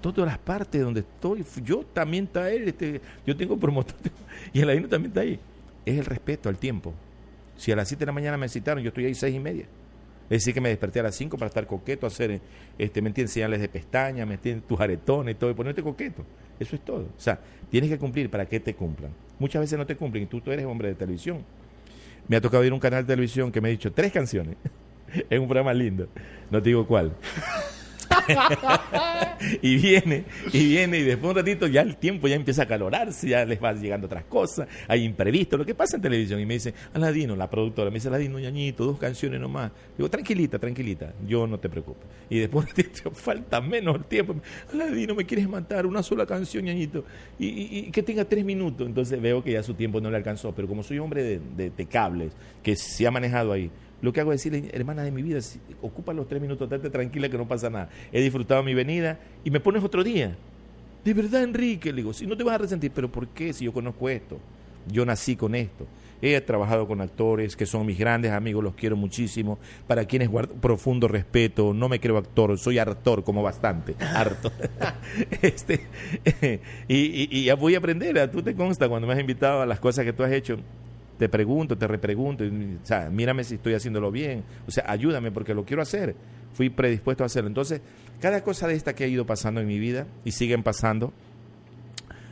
[0.00, 3.96] Todas las partes donde estoy, yo también está él, este, yo tengo promotor
[4.52, 5.38] y el Ladino también está ahí.
[5.84, 6.94] Es el respeto al tiempo.
[7.56, 9.66] Si a las 7 de la mañana me citaron, yo estoy ahí seis y media.
[10.28, 12.40] Es decir, que me desperté a las 5 para estar coqueto, hacer,
[12.78, 13.32] este, ¿me entiendes?
[13.32, 14.66] Señales de pestaña, ¿me entiendes?
[14.66, 16.24] Tus aretones y todo, y ponerte coqueto.
[16.58, 17.02] Eso es todo.
[17.16, 17.38] O sea,
[17.70, 19.12] tienes que cumplir para que te cumplan.
[19.38, 21.44] Muchas veces no te cumplen y tú, tú eres hombre de televisión.
[22.26, 24.56] Me ha tocado ir a un canal de televisión que me ha dicho tres canciones.
[25.30, 26.08] es un programa lindo.
[26.50, 27.12] No te digo cuál.
[29.62, 32.66] y viene, y viene, y después de un ratito ya el tiempo ya empieza a
[32.66, 36.40] calorarse, ya les va llegando otras cosas, hay imprevisto, lo que pasa en televisión.
[36.40, 39.72] Y me dice, Aladino, la productora, me dice, Aladino, ñañito, dos canciones nomás.
[39.96, 42.06] Digo, tranquilita, tranquilita, yo no te preocupes.
[42.30, 44.36] Y después de ratito, falta menos tiempo.
[44.72, 47.04] Aladino, me quieres matar, una sola canción, ñañito,
[47.38, 48.86] y, que tenga tres minutos.
[48.86, 51.86] Entonces veo que ya su tiempo no le alcanzó, pero como soy hombre de, de
[51.86, 52.32] cables,
[52.62, 53.70] que se ha manejado ahí,
[54.02, 55.40] lo que hago es decirle, hermana de mi vida,
[55.80, 57.88] ocupa los tres minutos, date tranquila que no pasa nada.
[58.12, 60.36] He disfrutado mi venida y me pones otro día.
[61.04, 63.52] De verdad, Enrique, le digo, si no te vas a resentir, pero ¿por qué?
[63.52, 64.38] Si yo conozco esto,
[64.90, 65.86] yo nací con esto.
[66.20, 70.54] He trabajado con actores que son mis grandes amigos, los quiero muchísimo, para quienes guardo
[70.54, 71.74] profundo respeto.
[71.74, 74.50] No me creo actor, soy actor como bastante, harto.
[75.42, 75.80] este,
[76.88, 79.78] y, y, voy a aprender, a tú te consta cuando me has invitado a las
[79.78, 80.58] cosas que tú has hecho
[81.18, 85.54] te pregunto, te repregunto, o sea, mírame si estoy haciéndolo bien, o sea, ayúdame porque
[85.54, 86.14] lo quiero hacer,
[86.52, 87.48] fui predispuesto a hacerlo.
[87.48, 87.80] Entonces,
[88.20, 91.12] cada cosa de esta que ha ido pasando en mi vida y siguen pasando,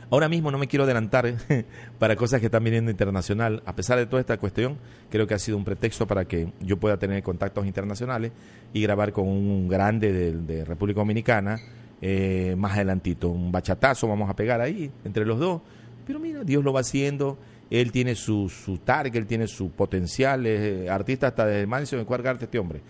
[0.09, 1.33] ahora mismo no me quiero adelantar
[1.99, 4.77] para cosas que están viniendo internacional, a pesar de toda esta cuestión,
[5.09, 8.31] creo que ha sido un pretexto para que yo pueda tener contactos internacionales
[8.73, 11.59] y grabar con un grande de, República Dominicana,
[12.01, 15.61] eh, más adelantito, un bachatazo vamos a pegar ahí entre los dos,
[16.05, 17.37] pero mira, Dios lo va haciendo
[17.69, 21.99] él tiene su, su target, él tiene su potencial, es eh, artista hasta de Madison
[21.99, 22.81] de Cuargarte este hombre.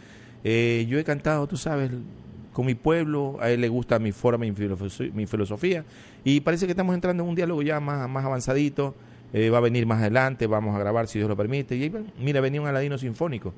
[0.43, 1.91] Eh, yo he cantado, tú sabes,
[2.53, 5.83] con mi pueblo, a él le gusta mi forma, mi filosofía, mi filosofía
[6.23, 8.95] y parece que estamos entrando en un diálogo ya más, más avanzadito,
[9.33, 11.75] eh, va a venir más adelante, vamos a grabar si Dios lo permite.
[11.75, 13.53] Y mira, venía un Aladino sinfónico,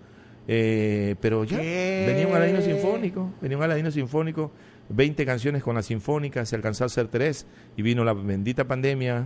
[0.48, 4.52] pero ya, venía un Aladino sinfónico, venía un Aladino sinfónico,
[4.90, 7.46] 20 canciones con la sinfónica, se alcanzó a hacer tres
[7.76, 9.26] y vino la bendita pandemia,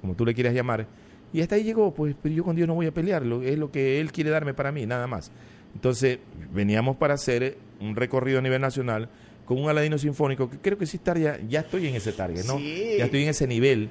[0.00, 0.86] como tú le quieras llamar,
[1.32, 3.70] y hasta ahí llegó, pues, pero yo con Dios no voy a pelear, es lo
[3.70, 5.30] que Él quiere darme para mí, nada más.
[5.74, 6.18] Entonces,
[6.52, 9.08] veníamos para hacer un recorrido a nivel nacional
[9.44, 12.58] con un Aladino Sinfónico, que creo que sí estaría, ya estoy en ese target, ¿no?
[12.58, 13.88] Ya estoy en ese nivel,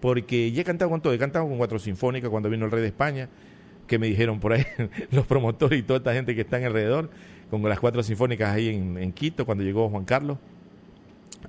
[0.00, 2.82] porque ya he cantado con todo, he cantado con cuatro sinfónicas cuando vino el Rey
[2.82, 3.28] de España,
[3.86, 4.64] que me dijeron por ahí
[5.10, 7.10] los promotores y toda esta gente que está alrededor,
[7.50, 10.38] con las cuatro sinfónicas ahí en, en Quito, cuando llegó Juan Carlos,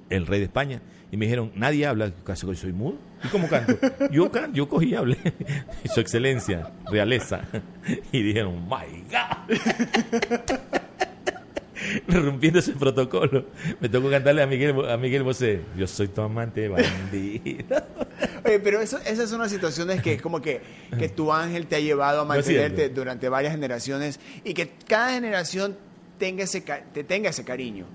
[0.09, 0.81] el rey de España,
[1.11, 2.97] y me dijeron, nadie habla, casi que soy mudo.
[3.24, 3.78] ¿Y cómo canto?
[4.11, 5.17] Yo, can- yo cogí y hablé,
[5.93, 7.41] su excelencia, realeza.
[8.11, 9.57] Y dijeron, my God.
[12.07, 13.45] Rompiendo ese protocolo.
[13.80, 17.63] Me tocó cantarle a Miguel, a Miguel Bosé, yo soy tu amante bandido.
[18.45, 20.61] Oye, pero eso, esas son las situaciones que es como que,
[20.97, 25.78] que tu ángel te ha llevado a mantenerte durante varias generaciones y que cada generación
[26.17, 26.59] tenga ese,
[26.93, 27.86] te tenga ese cariño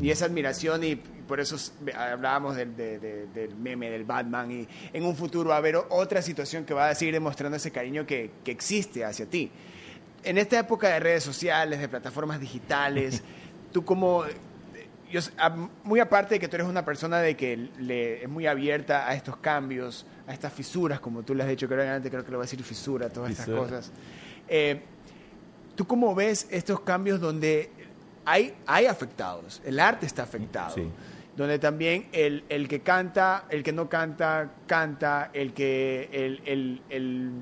[0.00, 1.56] y esa admiración y por eso
[1.96, 5.76] hablábamos del, de- de- del meme del Batman y en un futuro va a haber
[5.76, 9.50] otra situación que va a seguir demostrando ese cariño que, que existe hacia ti.
[10.24, 13.22] En esta época de redes sociales, de plataformas digitales,
[13.72, 14.24] tú como
[15.10, 15.20] yo,
[15.84, 19.14] muy aparte de que tú eres una persona de que le, es muy abierta a
[19.14, 22.30] estos cambios, a estas fisuras, como tú le has dicho, creo que antes creo que
[22.30, 23.92] lo va a decir fisura, todas estas cosas.
[24.48, 24.80] Eh,
[25.74, 27.70] ¿Tú cómo ves estos cambios donde
[28.24, 29.60] hay, hay afectados?
[29.64, 30.74] El arte está afectado.
[30.74, 30.88] Sí.
[31.36, 37.32] Donde también el, el que canta, el que no canta, canta, el que el, el,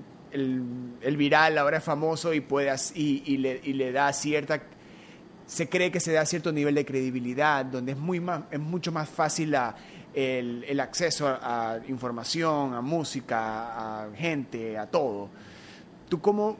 [1.02, 4.60] el, viral ahora es famoso y, puede, y, y le, y le da cierta
[5.50, 8.92] se cree que se da cierto nivel de credibilidad, donde es, muy más, es mucho
[8.92, 9.74] más fácil la-
[10.14, 15.28] el, el acceso a, información, a música, a gente, a todo.
[16.08, 16.56] ¿Tú cómo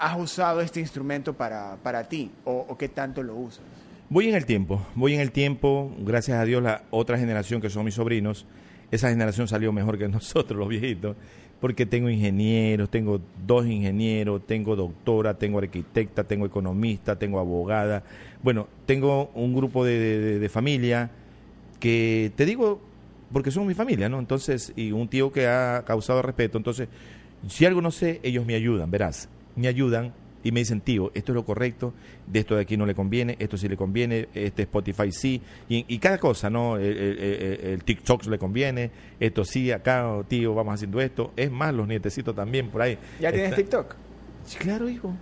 [0.00, 3.62] has usado este instrumento para, para ti o qué tanto lo usas?
[4.08, 7.70] Voy en el tiempo, voy en el tiempo, gracias a Dios la otra generación que
[7.70, 8.46] son mis sobrinos,
[8.92, 11.16] esa generación salió mejor que nosotros los viejitos,
[11.60, 18.04] porque tengo ingenieros, tengo dos ingenieros, tengo doctora, tengo arquitecta, tengo economista, tengo abogada,
[18.42, 21.10] bueno, tengo un grupo de, de- familia
[21.80, 22.80] que te digo
[23.32, 24.20] porque son mi familia, ¿no?
[24.20, 26.88] Entonces, y un tío que ha causado respeto, entonces,
[27.48, 30.12] si algo no sé, ellos me ayudan, verás, me ayudan
[30.46, 31.92] y me dicen, tío, esto es lo correcto,
[32.26, 35.84] de esto de aquí no le conviene, esto sí le conviene, este Spotify sí, y,
[35.88, 36.76] y cada cosa, ¿no?
[36.76, 41.32] El, el- el- el TikTok le conviene, esto sí, acá, tío, vamos haciendo esto.
[41.36, 42.96] Es más, los nietecitos también por ahí.
[43.20, 43.94] ¿Ya tienes Está- TikTok?
[44.60, 45.12] Claro, hijo.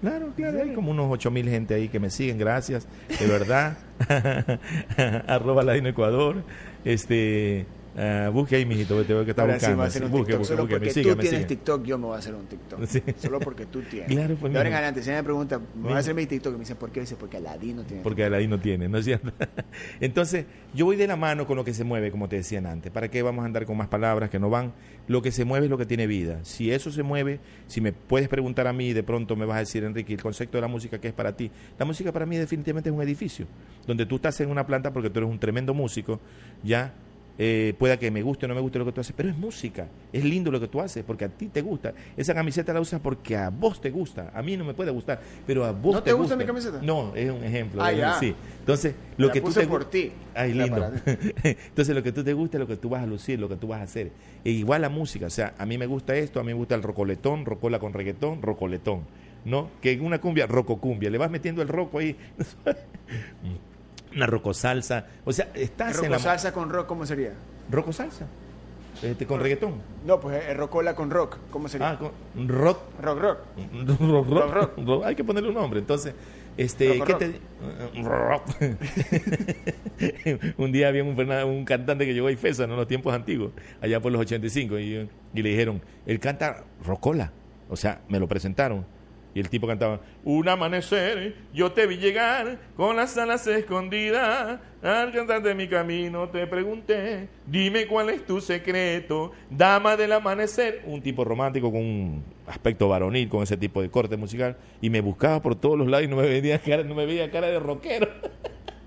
[0.00, 0.62] Claro, claro.
[0.62, 2.86] Hay como unos ocho mil gente ahí que me siguen, gracias.
[3.18, 3.76] De verdad.
[5.26, 6.42] Arroba Ladino Ecuador.
[6.84, 9.76] Este, ah, busque ahí, mijito, te veo que está Ahora sí buscando.
[9.76, 10.38] voy a hacer un busque, TikTok.
[10.38, 11.46] busque, Solo busque, me porque tú me tienes.
[11.46, 12.84] TikTok, yo me voy a hacer un TikTok.
[12.86, 13.02] Sí.
[13.18, 14.10] Solo porque tú tienes.
[14.10, 16.52] Claro, pues, de ahora en adelante, si me pregunta, me voy a hacer mi TikTok
[16.52, 17.00] y me dice, ¿por qué?
[17.00, 19.32] Dice, porque Aladino tiene Porque ahí no tiene, ¿no es cierto?
[20.00, 22.90] Entonces, yo voy de la mano con lo que se mueve, como te decían antes.
[22.92, 24.72] ¿Para qué vamos a andar con más palabras que no van?
[25.06, 26.40] Lo que se mueve es lo que tiene vida.
[26.44, 29.60] Si eso se mueve, si me puedes preguntar a mí, de pronto me vas a
[29.60, 31.50] decir, Enrique, el concepto de la música, ¿qué es para ti?
[31.78, 33.46] La música para mí definitivamente es un edificio,
[33.86, 36.20] donde tú estás en una planta porque tú eres un tremendo músico,
[36.62, 36.94] ya.
[37.36, 39.36] Eh, pueda que me guste o no me guste lo que tú haces, pero es
[39.36, 41.92] música, es lindo lo que tú haces, porque a ti te gusta.
[42.16, 45.20] Esa camiseta la usas porque a vos te gusta, a mí no me puede gustar,
[45.46, 46.80] pero a vos ¿No te gusta mi camiseta?
[46.80, 47.82] No, es un ejemplo.
[47.82, 48.18] Ah, ya.
[48.18, 48.34] sí.
[48.60, 50.12] Entonces, lo La que tú puse te por ti.
[50.34, 50.90] Ay, lindo.
[51.42, 53.56] Entonces, lo que tú te gusta es lo que tú vas a lucir, lo que
[53.56, 54.12] tú vas a hacer.
[54.44, 56.74] E igual la música, o sea, a mí me gusta esto, a mí me gusta
[56.74, 59.02] el rocoletón, rocola con reggaetón, rocoletón.
[59.44, 59.68] ¿No?
[59.82, 62.16] Que en una cumbia, rococumbia, le vas metiendo el roco ahí.
[64.14, 65.06] una rocosalsa.
[65.24, 67.32] O sea, estás en Roco la salsa con rock, ¿cómo sería?
[67.70, 68.26] roco salsa.
[69.02, 69.74] Este, con reggaetón.
[70.06, 71.90] No, pues eh, rocola con rock, ¿cómo sería?
[71.90, 73.38] Ah, con rock Rock, rock.
[73.86, 74.78] Rock, rock, rock.
[74.86, 75.04] rock.
[75.04, 75.80] Hay que ponerle un nombre.
[75.80, 76.14] Entonces,
[76.56, 77.40] este, Rock, ¿qué
[80.38, 82.74] te un día había un, un cantante que llegó a Ifesa, ¿no?
[82.74, 87.32] en los tiempos antiguos, allá por los 85, y, y le dijeron, él canta rocola.
[87.68, 88.86] O sea, me lo presentaron.
[89.34, 95.12] Y el tipo cantaba, un amanecer, yo te vi llegar con las alas escondidas, al
[95.12, 100.82] cantar de mi camino te pregunté, dime cuál es tu secreto, dama del amanecer.
[100.86, 105.00] Un tipo romántico con un aspecto varonil, con ese tipo de corte musical, y me
[105.00, 107.58] buscaba por todos los lados y no me veía cara, no me veía cara de
[107.58, 108.08] rockero.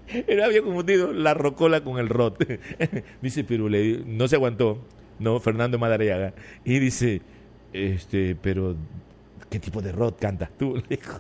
[0.28, 2.46] Él había confundido la rocola con el rock.
[3.22, 4.82] dice, pero le- no se aguantó,
[5.20, 6.34] no, Fernando Madariaga,
[6.64, 7.22] y dice,
[7.74, 8.76] este, pero
[9.50, 10.76] ¿qué tipo de rock cantas tú?
[10.90, 11.20] Le dijo.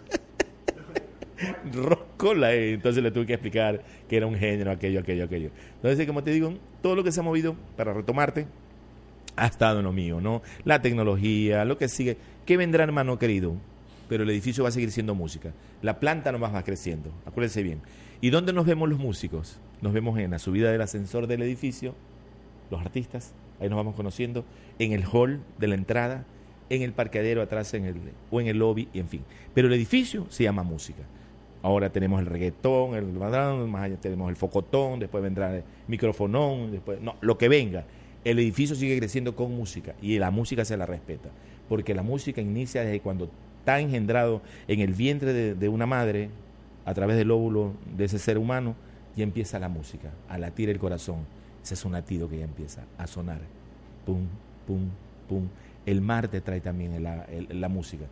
[1.71, 2.73] Rocola, eh.
[2.73, 5.51] entonces le tuve que explicar que era un género, aquello, aquello, aquello.
[5.75, 8.47] Entonces, como te digo, todo lo que se ha movido, para retomarte,
[9.35, 10.41] ha estado en lo mío, ¿no?
[10.65, 12.17] La tecnología, lo que sigue.
[12.45, 13.55] ¿Qué vendrá, hermano querido?
[14.09, 15.53] Pero el edificio va a seguir siendo música.
[15.81, 17.81] La planta nomás va creciendo, acuérdense bien.
[18.19, 19.59] ¿Y dónde nos vemos los músicos?
[19.81, 21.93] Nos vemos en la subida del ascensor del edificio,
[22.71, 24.43] los artistas, ahí nos vamos conociendo,
[24.79, 26.25] en el hall de la entrada,
[26.69, 27.95] en el parqueadero atrás en el,
[28.31, 29.21] o en el lobby, y en fin.
[29.53, 31.03] Pero el edificio se llama música.
[31.61, 36.71] Ahora tenemos el reggaetón, el badán, más allá tenemos el focotón, después vendrá el microfonón,
[36.71, 37.85] después, no, lo que venga.
[38.23, 41.29] El edificio sigue creciendo con música y la música se la respeta,
[41.69, 46.29] porque la música inicia desde cuando está engendrado en el vientre de, de una madre
[46.85, 48.75] a través del óvulo de ese ser humano,
[49.17, 51.25] y empieza la música, a latir el corazón.
[51.63, 53.39] Ese es un latido que ya empieza a sonar.
[54.05, 54.27] Pum,
[54.67, 54.89] pum,
[55.27, 55.47] pum.
[55.87, 58.03] El mar te trae también la, música.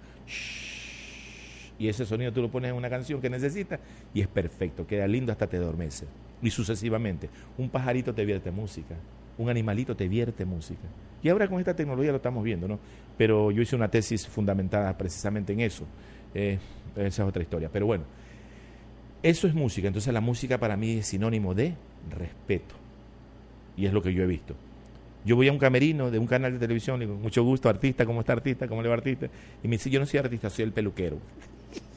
[1.77, 3.81] Y ese sonido tú lo pones en una canción que necesitas
[4.13, 6.05] y es perfecto, queda lindo hasta te adormece.
[6.41, 7.29] Y sucesivamente.
[7.57, 8.95] Un pajarito te vierte música,
[9.37, 10.87] un animalito te vierte música.
[11.21, 12.79] Y ahora con esta tecnología lo estamos viendo, ¿no?
[13.17, 15.85] Pero yo hice una tesis fundamentada precisamente en eso.
[16.33, 16.57] Eh,
[16.95, 17.69] esa es otra historia.
[17.69, 18.05] Pero bueno,
[19.21, 19.87] eso es música.
[19.87, 21.73] Entonces la música para mí es sinónimo de
[22.09, 22.75] respeto.
[23.75, 24.55] Y es lo que yo he visto.
[25.25, 28.05] Yo voy a un camerino de un canal de televisión, le digo, mucho gusto, artista,
[28.05, 28.67] ¿cómo está artista?
[28.67, 29.27] ¿Cómo le va artista?
[29.63, 31.17] Y me dice, yo no soy artista, soy el peluquero.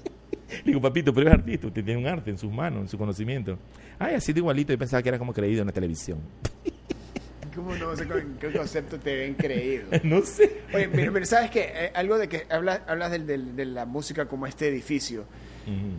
[0.51, 2.97] le digo, papito, pero es artista, usted tiene un arte en sus manos, en su
[2.97, 3.59] conocimiento.
[3.99, 6.19] Ay, así de igualito, yo pensaba que era como creído en la televisión.
[7.55, 8.07] ¿Cómo no sé
[8.41, 9.87] qué concepto te ven creído?
[10.05, 10.63] no sé.
[10.73, 11.73] Oye, pero, ¿sabes qué?
[11.75, 15.25] Eh, algo de que hablas, hablas de la música como este edificio,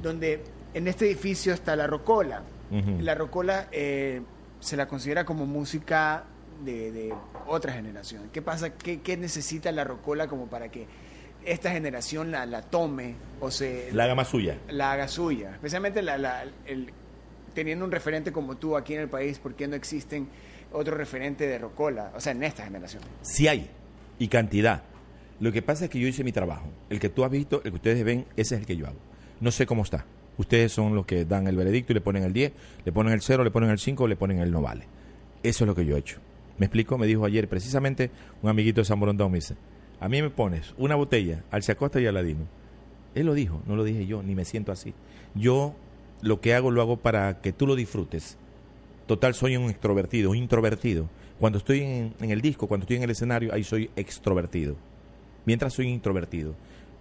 [0.02, 0.42] donde
[0.74, 2.44] en este edificio está la rocola.
[3.02, 4.22] La rocola eh,
[4.60, 6.24] se la considera como música
[6.64, 7.14] de,
[7.48, 8.30] otra generación.
[8.32, 8.74] ¿Qué pasa?
[8.74, 10.88] ¿Qué, necesita la rocola como para que
[11.46, 13.90] esta generación la, la, tome o se...
[13.94, 14.58] La haga más suya.
[14.70, 15.52] La haga suya.
[15.52, 16.92] Especialmente la, el,
[17.54, 20.28] teniendo un referente como tú aquí en el país, ¿por qué no existen
[20.72, 22.12] otro referente de rocola?
[22.16, 23.02] O sea, en esta generación.
[23.22, 23.70] Sí hay,
[24.18, 24.84] y cantidad.
[25.40, 26.68] Lo que pasa es que yo hice mi trabajo.
[26.90, 29.00] El que tú has visto, el que ustedes ven, ese es el que yo hago.
[29.40, 30.06] No sé cómo está.
[30.38, 32.52] Ustedes son los que dan el veredicto y le ponen el 10,
[32.86, 34.86] le ponen el 0, le ponen el 5, le ponen el no vale.
[35.44, 36.20] Eso es lo que yo he hecho.
[36.60, 38.12] Me explico, me dijo ayer precisamente
[38.44, 39.56] un amiguito de San Borondón, me dice,
[40.00, 42.46] a mí me pones una botella, al Acosta y Aladino.
[43.16, 44.94] Él lo dijo, no lo dije yo, ni me siento así.
[45.34, 45.74] Yo
[46.22, 48.38] lo que hago lo hago para que tú lo disfrutes.
[49.08, 51.10] Total, soy un extrovertido, un introvertido.
[51.40, 54.76] Cuando estoy en, en el disco, cuando estoy en el escenario, ahí soy extrovertido.
[55.46, 56.54] Mientras soy introvertido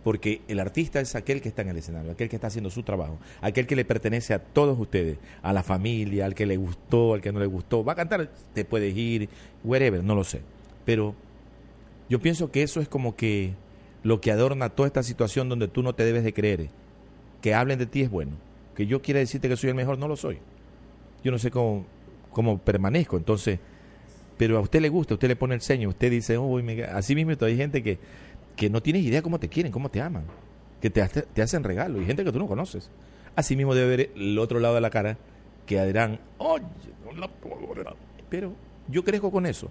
[0.05, 2.83] porque el artista es aquel que está en el escenario, aquel que está haciendo su
[2.83, 7.15] trabajo, aquel que le pertenece a todos ustedes, a la familia, al que le gustó,
[7.15, 7.85] al que no le gustó.
[7.85, 9.29] Va a cantar, te puedes ir,
[9.65, 10.41] wherever, no lo sé.
[10.85, 11.15] Pero
[12.09, 13.55] yo pienso que eso es como que
[14.03, 16.69] lo que adorna toda esta situación donde tú no te debes de creer.
[17.43, 18.33] Que hablen de ti es bueno.
[18.75, 20.39] Que yo quiera decirte que soy el mejor, no lo soy.
[21.25, 21.85] Yo no sé cómo,
[22.31, 23.17] cómo permanezco.
[23.17, 23.59] Entonces,
[24.39, 26.59] pero a usted le gusta, usted le pone el ceño, usted dice, oh,
[26.93, 27.99] así mismo hay gente que
[28.59, 30.25] que no tienes idea cómo te quieren, cómo te aman,
[30.83, 32.91] que te, te hacen regalos y gente que tú no conoces.
[33.37, 35.17] Así mismo debe ver el otro lado de la cara
[35.65, 36.65] que dirán, oye,
[38.29, 38.53] pero
[38.89, 39.71] yo crezco con eso,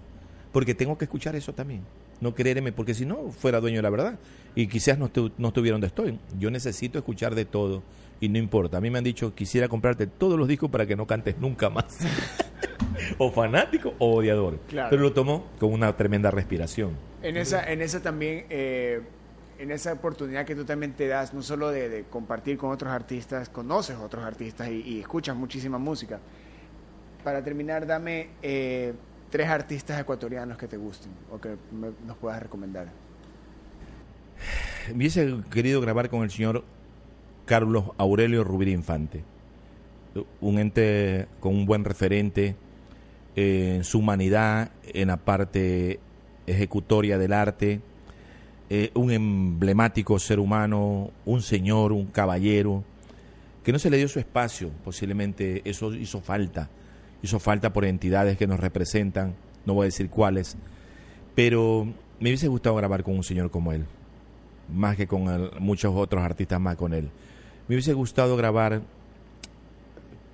[0.52, 1.82] porque tengo que escuchar eso también.
[2.20, 4.18] No creerme, porque si no, fuera dueño de la verdad.
[4.56, 6.18] Y quizás no, no estuviera donde estoy.
[6.38, 7.82] Yo necesito escuchar de todo
[8.20, 8.78] y no importa.
[8.78, 11.70] A mí me han dicho, quisiera comprarte todos los discos para que no cantes nunca
[11.70, 11.98] más.
[13.18, 14.58] o fanático o odiador.
[14.68, 17.07] Pero lo tomó con una tremenda respiración.
[17.22, 19.00] En esa, en esa también, eh,
[19.58, 23.48] en esa oportunidad que tú también te das, no solo de, compartir con otros artistas,
[23.48, 26.20] conoces otros artistas y, escuchas muchísima música.
[27.24, 28.94] Para terminar, dame eh,
[29.30, 31.56] tres artistas ecuatorianos que te gusten o que
[32.06, 32.88] nos puedas recomendar.
[34.94, 36.64] Hubiese querido grabar con el señor
[37.44, 39.24] Carlos Aurelio Rubir Infante,
[40.40, 42.54] un ente con un buen referente
[43.34, 46.00] en su humanidad, en la parte
[46.50, 47.80] ejecutoria del arte,
[48.70, 52.84] eh, un emblemático ser humano, un señor, un caballero,
[53.64, 56.68] que no se le dio su espacio, posiblemente eso hizo falta,
[57.22, 59.34] hizo falta por entidades que nos representan,
[59.64, 60.56] no voy a decir cuáles,
[61.34, 61.86] pero
[62.20, 63.84] me hubiese gustado grabar con un señor como él,
[64.74, 67.10] más que con muchos otros artistas más con él.
[67.68, 68.82] Me hubiese gustado grabar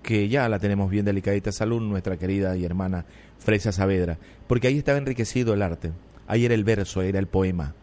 [0.02, 3.06] que ya la tenemos bien delicadita salud, nuestra querida y hermana
[3.44, 5.92] Fresia Saavedra, porque ahí estaba enriquecido el arte,
[6.26, 7.74] ahí era el verso, era el poema.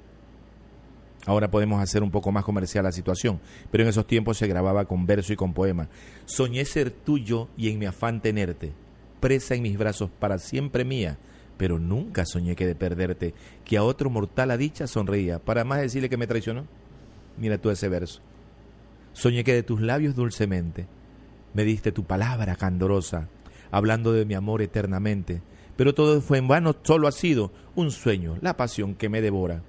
[1.28, 3.40] Ahora podemos hacer un poco más comercial la situación,
[3.70, 5.88] pero en esos tiempos se grababa con verso y con poema.
[6.26, 8.74] Soñé ser tuyo y en mi afán tenerte,
[9.20, 11.20] presa en mis brazos para siempre mía,
[11.58, 15.80] pero nunca soñé que de perderte, que a otro mortal a dicha sonreía, para más
[15.80, 16.66] decirle que me traicionó.
[17.38, 18.20] Mira tú ese verso.
[19.14, 20.88] Soñé que de tus labios dulcemente
[21.54, 23.28] me diste tu palabra candorosa,
[23.72, 25.42] hablando de mi amor eternamente.
[25.78, 29.62] Pero todo fue en vano, solo ha sido un sueño, la pasión que me devora.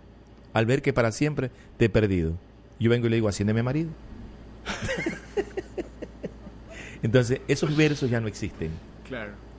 [0.53, 2.35] Al ver que para siempre te he perdido.
[2.79, 3.91] Yo vengo y le digo, asciéndeme marido.
[7.03, 8.71] Entonces, esos versos ya no existen.
[9.09, 9.52] Claro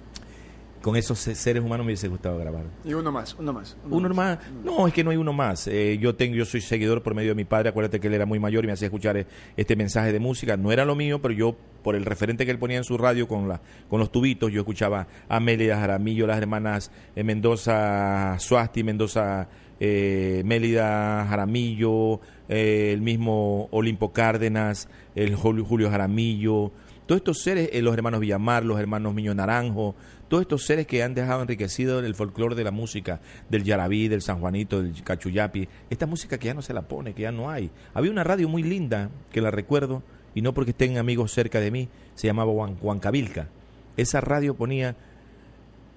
[0.84, 2.66] con esos seres humanos me hubiese gustado grabar.
[2.84, 3.78] Y uno más, uno más.
[3.90, 4.38] Uno, más.
[4.66, 5.66] No, es que no hay uno más.
[5.68, 7.70] Eh, yo tengo, yo soy seguidor por medio de mi padre.
[7.70, 9.26] Acuérdate que él era muy mayor y me hacía escuchar eh,
[9.56, 10.58] este mensaje de música.
[10.58, 13.30] No era lo mío, pero yo, por el referente que él ponía en su radio
[13.30, 18.84] con, la, con los tubitos, yo escuchaba a Amelia Jaramillo, las hermanas eh, Mendoza Suasti,
[18.84, 19.48] Mendoza
[19.80, 22.20] eh, Mélida Jaramillo,
[22.50, 26.74] eh, el mismo Olimpo Cárdenas, el Julio, Julio Jaramillo,
[27.06, 29.96] todos estos seres, eh, los hermanos Villamar, los hermanos Miño Naranjo,
[30.34, 33.20] todos estos seres que han dejado enriquecido el folclore de la música,
[33.52, 37.14] del Yarabí, del San Juanito, del Cachuyapi, esta música que ya no se la pone,
[37.14, 37.70] que ya no hay.
[37.94, 40.02] Había una radio muy linda, que la recuerdo,
[40.34, 43.48] y no porque estén amigos cerca de mí, se llamaba Huancavilca.
[43.96, 44.96] Esa radio ponía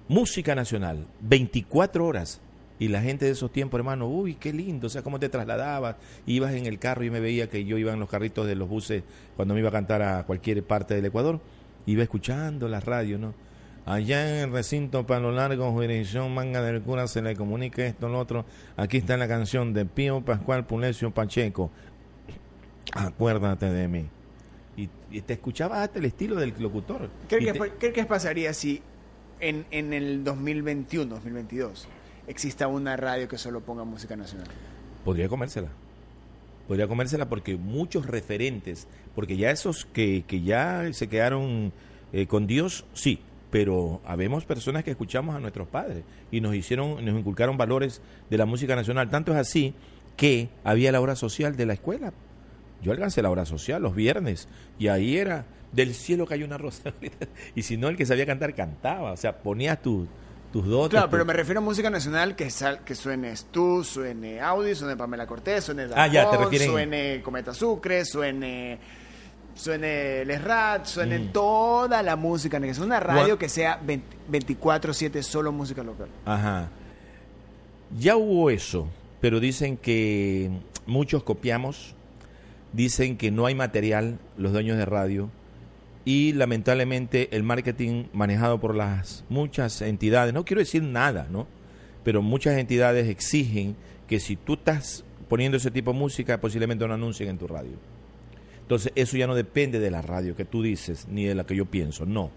[0.07, 2.39] música nacional, 24 horas.
[2.77, 5.95] Y la gente de esos tiempos, hermano, uy, qué lindo, o sea, cómo te trasladabas,
[6.27, 8.69] ibas en el carro y me veía que yo iba en los carritos de los
[8.69, 9.01] buses
[9.35, 11.39] cuando me iba a cantar a cualquier parte del Ecuador,
[11.87, 13.46] iba escuchando la radio, ¿no?
[13.87, 18.19] Allá en el recinto Palo Largo, jurisdicción Manga del Cura, se le comunica esto, lo
[18.19, 18.43] otro.
[18.75, 21.71] Aquí está la canción de Pío Pascual Pulecio Pacheco.
[22.91, 24.05] Acuérdate de mí.
[24.75, 27.09] Y, te escuchaba hasta el estilo del locutor.
[27.29, 27.39] ¿Qué,
[27.79, 28.81] que, ¿qué pasaría si
[29.39, 31.87] en, en el 2021, 2022,
[32.27, 34.49] exista una radio que solo ponga música nacional?
[35.05, 35.69] Podría comérsela.
[36.67, 38.85] Podría comérsela porque muchos referentes,
[39.15, 41.71] porque ya esos que, que ya se quedaron
[42.11, 47.03] eh, con Dios, sí, pero habemos personas que escuchamos a nuestros padres y nos hicieron,
[47.05, 49.09] nos inculcaron valores de la música nacional.
[49.09, 49.73] Tanto es así
[50.15, 52.13] que había la hora social de la escuela.
[52.81, 56.93] Yo alcancé la hora social los viernes y ahí era del cielo cayó una rosa.
[57.55, 59.11] y si no, el que sabía cantar cantaba.
[59.11, 60.07] O sea, ponías tus
[60.51, 60.91] tus dotes.
[60.91, 64.95] Claro, pero me refiero a música nacional que, sal, que suenes tú, suene Audi, suene
[64.95, 68.79] Pamela Cortés, suene ah, ya, te suene Cometa Sucre, suene
[69.57, 71.31] suene Les Rat, suene mm.
[71.31, 72.57] toda la música.
[72.57, 76.07] Es una radio que sea 24-7 solo música local.
[76.25, 76.69] Ajá.
[77.97, 78.87] Ya hubo eso,
[79.21, 80.51] pero dicen que
[80.85, 81.95] muchos copiamos,
[82.73, 85.29] dicen que no hay material, los dueños de radio,
[86.05, 91.47] y lamentablemente el marketing manejado por las muchas entidades, no quiero decir nada, ¿no?
[92.03, 93.75] Pero muchas entidades exigen
[94.07, 97.77] que si tú estás poniendo ese tipo de música, posiblemente no anuncien en tu radio.
[98.67, 101.55] Entonces, eso ya no depende de la radio que tú dices, ni de la que
[101.55, 102.31] yo pienso, no.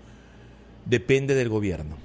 [0.87, 1.97] Depende del gobierno,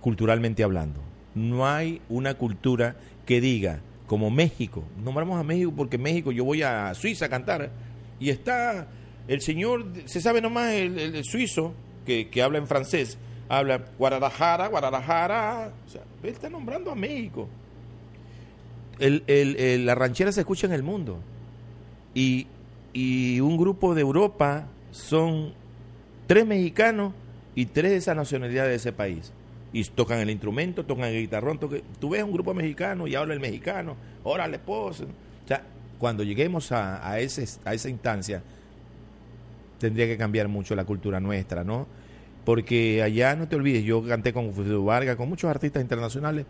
[0.00, 1.00] culturalmente hablando.
[1.34, 2.96] No hay una cultura
[3.26, 7.70] que diga, como México, nombramos a México porque México yo voy a Suiza a cantar
[8.18, 8.88] y está
[9.28, 11.74] el señor, se sabe nomás, el, suizo,
[12.06, 13.18] que, habla en francés,
[13.50, 15.70] habla Guadalajara, Guadalajara.
[15.86, 17.46] O sea, él está nombrando a México.
[18.98, 21.20] El, la ranchera se escucha en el mundo.
[22.14, 22.46] Y,
[22.94, 25.52] un grupo de Europa son
[26.26, 27.12] tres mexicanos
[27.54, 29.32] y tres de esa nacionalidad de ese país.
[29.72, 31.58] Y tocan el instrumento, tocan el guitarrón.
[31.58, 33.96] Tú ves un grupo mexicano y habla el mexicano.
[34.24, 35.02] Órale, pues.
[35.02, 35.06] O
[35.46, 35.62] sea,
[35.98, 38.42] cuando lleguemos a, a, ese, a esa instancia,
[39.78, 41.86] tendría que cambiar mucho la cultura nuestra, ¿no?
[42.44, 46.46] Porque allá, no te olvides, yo canté con Wilfrido Vargas, con muchos artistas internacionales,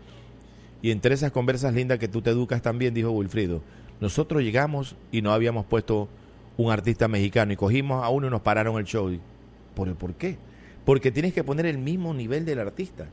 [0.81, 3.61] y entre esas conversas lindas que tú te educas también, dijo Wilfrido,
[3.99, 6.09] nosotros llegamos y no habíamos puesto
[6.61, 9.11] un artista mexicano y cogimos a uno y nos pararon el show.
[9.75, 10.37] ¿Por, ¿Por qué?
[10.85, 13.07] Porque tienes que poner el mismo nivel del artista.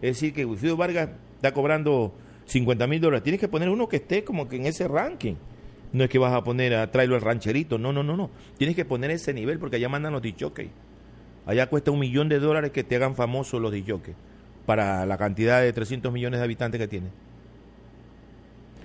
[0.00, 2.12] Es decir, que Wilfrido Vargas está cobrando
[2.46, 3.22] 50 mil dólares.
[3.22, 5.34] Tienes que poner uno que esté como que en ese ranking.
[5.92, 8.30] No es que vas a poner a traerlo al rancherito, no, no, no, no.
[8.56, 10.68] Tienes que poner ese nivel porque allá mandan los dichoques.
[11.44, 14.14] Allá cuesta un millón de dólares que te hagan famosos los dichoques
[14.64, 17.08] para la cantidad de 300 millones de habitantes que tiene.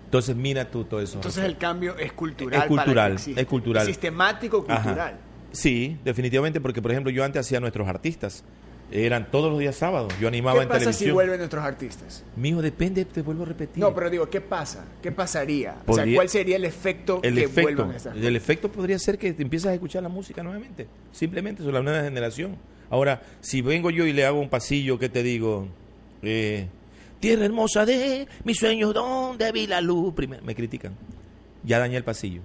[0.08, 1.16] Entonces mira tú todo eso.
[1.16, 2.62] Entonces el cambio es cultural.
[2.62, 3.86] Es cultural, es cultural.
[3.86, 5.18] sistemático cultural.
[5.51, 8.43] Sí, definitivamente, porque por ejemplo yo antes hacía nuestros artistas
[8.91, 10.14] eran todos los días sábados.
[10.20, 10.91] Yo animaba en televisión.
[10.91, 12.24] ¿Qué pasa si vuelven nuestros artistas?
[12.36, 13.84] Mijo, depende, te vuelvo a repetir.
[13.84, 14.86] No, pero digo, ¿qué pasa?
[15.01, 15.76] ¿Qué pasaría?
[15.86, 19.34] o sea, ¿cuál sería el efecto el que efecto, vuelvan El efecto podría ser que
[19.34, 20.88] te empiezas a escuchar la música nuevamente.
[21.12, 22.55] Simplemente, es la nueva generación.
[22.89, 25.68] Ahora, si vengo yo y le hago un pasillo, ¿qué te digo?
[26.22, 26.68] Eh,
[27.20, 30.13] Tierra hermosa de mis sueños, donde vi la luz.
[30.13, 30.95] Primero, me critican.
[31.63, 32.41] Ya dañé el pasillo.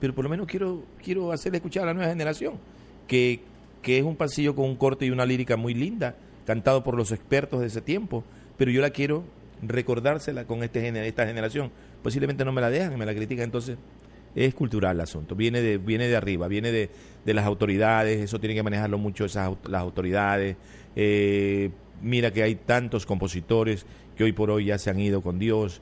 [0.00, 2.54] Pero por lo menos quiero, quiero hacerle escuchar a la nueva generación
[3.06, 3.40] que
[3.82, 6.14] que es un pasillo con un corte y una lírica muy linda,
[6.46, 8.24] cantado por los expertos de ese tiempo,
[8.56, 9.24] pero yo la quiero
[9.62, 11.70] recordársela con este esta generación.
[12.02, 13.78] Posiblemente no me la dejan, me la critican, entonces
[14.34, 16.90] es cultural el asunto, viene de, viene de arriba, viene de,
[17.24, 20.56] de las autoridades, eso tiene que manejarlo mucho esas, las autoridades.
[20.96, 21.70] Eh,
[22.00, 23.86] mira que hay tantos compositores
[24.16, 25.80] que hoy por hoy ya se han ido con Dios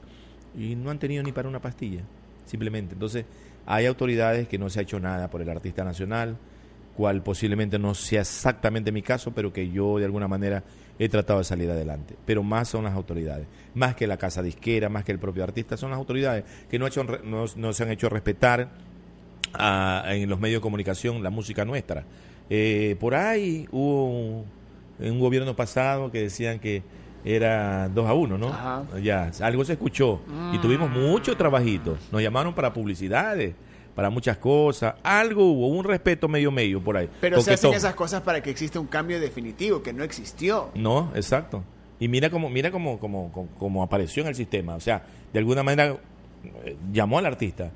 [0.57, 2.01] y no han tenido ni para una pastilla,
[2.45, 2.93] simplemente.
[2.93, 3.25] Entonces,
[3.65, 6.37] hay autoridades que no se ha hecho nada por el artista nacional,
[6.95, 10.63] cual posiblemente no sea exactamente mi caso, pero que yo de alguna manera
[10.97, 12.15] he tratado de salir adelante.
[12.25, 15.77] Pero más son las autoridades, más que la casa disquera, más que el propio artista,
[15.77, 18.69] son las autoridades que no, hecho, no, se han hecho respetar
[19.57, 22.03] en los medios de comunicación la música nuestra.
[22.49, 24.43] Eh, por ahí hubo
[24.99, 26.83] un, un, gobierno pasado que decían que
[27.23, 28.47] era 2 a 1, ¿no?
[28.47, 28.83] Ajá.
[29.01, 30.21] Ya, algo se escuchó.
[30.53, 31.97] Y tuvimos mucho trabajito.
[32.11, 33.55] Nos llamaron para publicidades,
[33.95, 34.95] para muchas cosas.
[35.03, 37.09] Algo hubo, un respeto medio medio por ahí.
[37.19, 40.69] Pero se hacen esas cosas para que exista un cambio definitivo que no existió.
[40.75, 41.63] No, exacto.
[41.99, 44.75] Y mira cómo, mira cómo, cómo, cómo, cómo apareció en el sistema.
[44.75, 45.97] O sea, de alguna manera
[46.63, 47.71] eh, llamó al artista.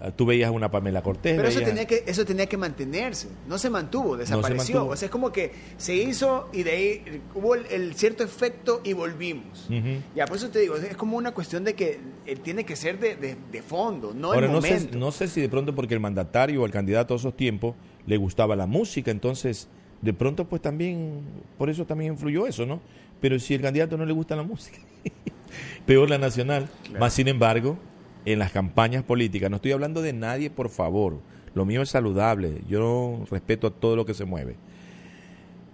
[0.00, 1.34] Ah, Tú veías una Pamela Cortés.
[1.36, 3.28] Pero eso veías- tenía que eso tenía que mantenerse.
[3.48, 4.74] No se mantuvo, desapareció.
[4.76, 4.92] mantuvo.
[4.92, 8.80] O sea, es como que se hizo y de ahí hubo el, el cierto efecto
[8.84, 9.66] y volvimos.
[9.68, 10.00] Ujú.
[10.14, 13.00] Ya, por eso te digo, es como una cuestión de que eh, tiene que ser
[13.00, 14.98] de, de- de fondo, no Ahora, el no sé, momento.
[14.98, 17.74] no sé si de pronto porque el mandatario o el candidato de esos tiempos
[18.06, 19.68] le gustaba la música, entonces
[20.00, 21.22] de pronto pues también,
[21.58, 22.80] por eso también influyó eso, ¿no?
[23.20, 24.78] Pero si el candidato no le gusta la música,
[25.86, 26.68] peor la nacional.
[26.84, 27.00] Claro.
[27.00, 27.76] Más sin embargo,
[28.24, 31.20] en las campañas políticas, no estoy hablando de nadie, por favor,
[31.54, 34.56] lo mío es saludable, yo respeto a todo lo que se mueve.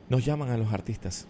[0.08, 1.26] Nos llaman a los artistas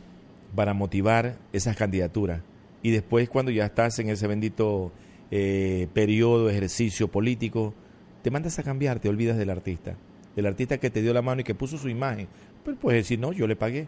[0.55, 2.43] para motivar esas candidaturas.
[2.83, 4.93] Y después cuando ya estás en ese bendito
[5.31, 7.75] eh, periodo ejercicio político,
[8.23, 9.97] te mandas a cambiar, te olvidas del artista.
[10.37, 12.29] Del artista que te dio la mano y que puso su imagen.
[12.65, 13.87] Pero puedes decir, no, yo le pagué.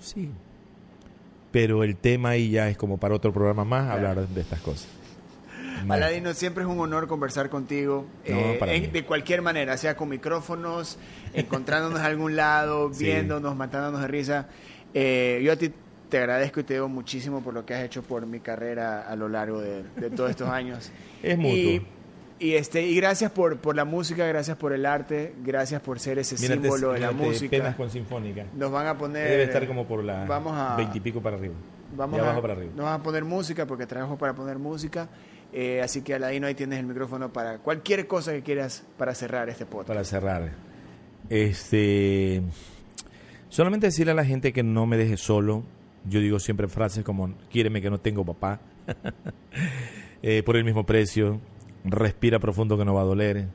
[0.00, 0.30] Sí.
[1.50, 4.88] Pero el tema ahí ya es como para otro programa más hablar de estas cosas.
[5.84, 5.96] Más.
[5.96, 8.06] Aladino, siempre es un honor conversar contigo.
[8.28, 10.98] No, eh, en- de cualquier manera, sea con micrófonos,
[11.34, 13.04] encontrándonos a algún lado, Sí.
[13.04, 14.46] viéndonos, matándonos de risa.
[14.94, 15.72] Eh, yo a ti
[16.08, 19.14] te agradezco y te debo muchísimo por lo que has hecho por mi carrera a
[19.16, 20.90] lo largo de, de todos estos años.
[21.22, 21.52] Es mutuo.
[21.58, 21.86] Y,
[22.40, 26.18] y, este, y gracias por, por la música, gracias por el arte, gracias por ser
[26.20, 27.50] ese Mírate- símbolo de la música.
[27.50, 28.44] Penas con Sinfónica.
[28.54, 29.28] Nos van a poner...
[29.28, 30.76] Debe estar como por la Vamos a...
[30.76, 31.54] veintipico para arriba.
[31.96, 32.70] Vamos de a, abajo para arriba.
[32.76, 35.08] Nos vamos a poner música porque trabajo para poner música.
[35.52, 39.48] Eh, así que Aladino, ahí tienes el micrófono para cualquier cosa que quieras para cerrar
[39.48, 39.88] este podcast.
[39.88, 40.52] para cerrar.
[41.30, 42.42] Este,
[43.48, 45.64] solamente decirle a la gente que no me deje solo.
[46.04, 48.60] Yo digo siempre frases como "Quiéreme que no tengo papá",
[50.20, 51.40] Eh, por el mismo precio,
[51.84, 53.46] respira profundo que no va a doler,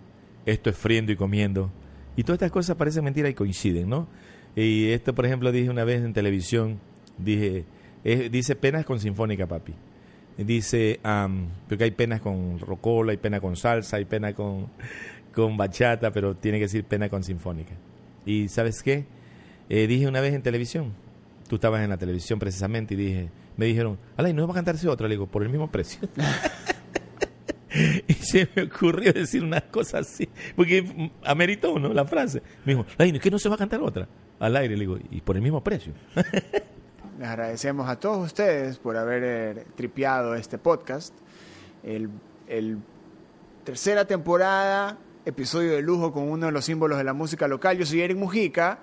[0.46, 1.72] esto es friendo y comiendo.
[2.16, 4.08] Y todas estas cosas parecen mentira y coinciden, ¿no?
[4.56, 6.80] Y esto, por ejemplo, dije una vez en televisión,
[7.18, 7.66] dije,
[8.06, 9.74] eh, dice penas con sinfónica, papi.
[10.38, 14.68] Dice, am, porque hay penas con rocola, hay pena con salsa, hay pena con,
[15.34, 17.74] con bachata, pero tiene que decir pena con sinfónica.
[18.26, 19.06] Y ¿sabes qué?
[19.70, 20.94] Eh, dije una vez en televisión,
[21.48, 24.88] tú estabas en la televisión precisamente y dije, me dijeron, Alay, ¿no va a cantarse
[24.88, 25.08] otra?
[25.08, 26.00] Le digo, por el mismo precio.
[28.08, 31.94] y se me ocurrió decir una cosa así, porque ameritó, ¿no?
[31.94, 32.42] La frase.
[32.66, 34.08] Me dijo, Alay, ¿qué no se va a cantar otra?
[34.40, 35.94] Al aire, le digo, y por el mismo precio.
[37.20, 41.14] Les agradecemos a todos ustedes por haber eh, tripeado este podcast.
[41.84, 42.10] El,
[42.48, 42.78] el
[43.64, 47.78] tercera temporada, episodio de lujo con uno de los símbolos de la música local.
[47.78, 48.80] Yo soy Eric Mujica.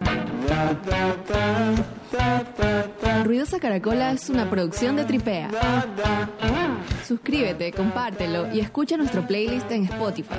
[3.25, 5.51] Ruidosa Caracola es una producción de Tripea.
[7.07, 10.35] Suscríbete, compártelo y escucha nuestro playlist en Spotify.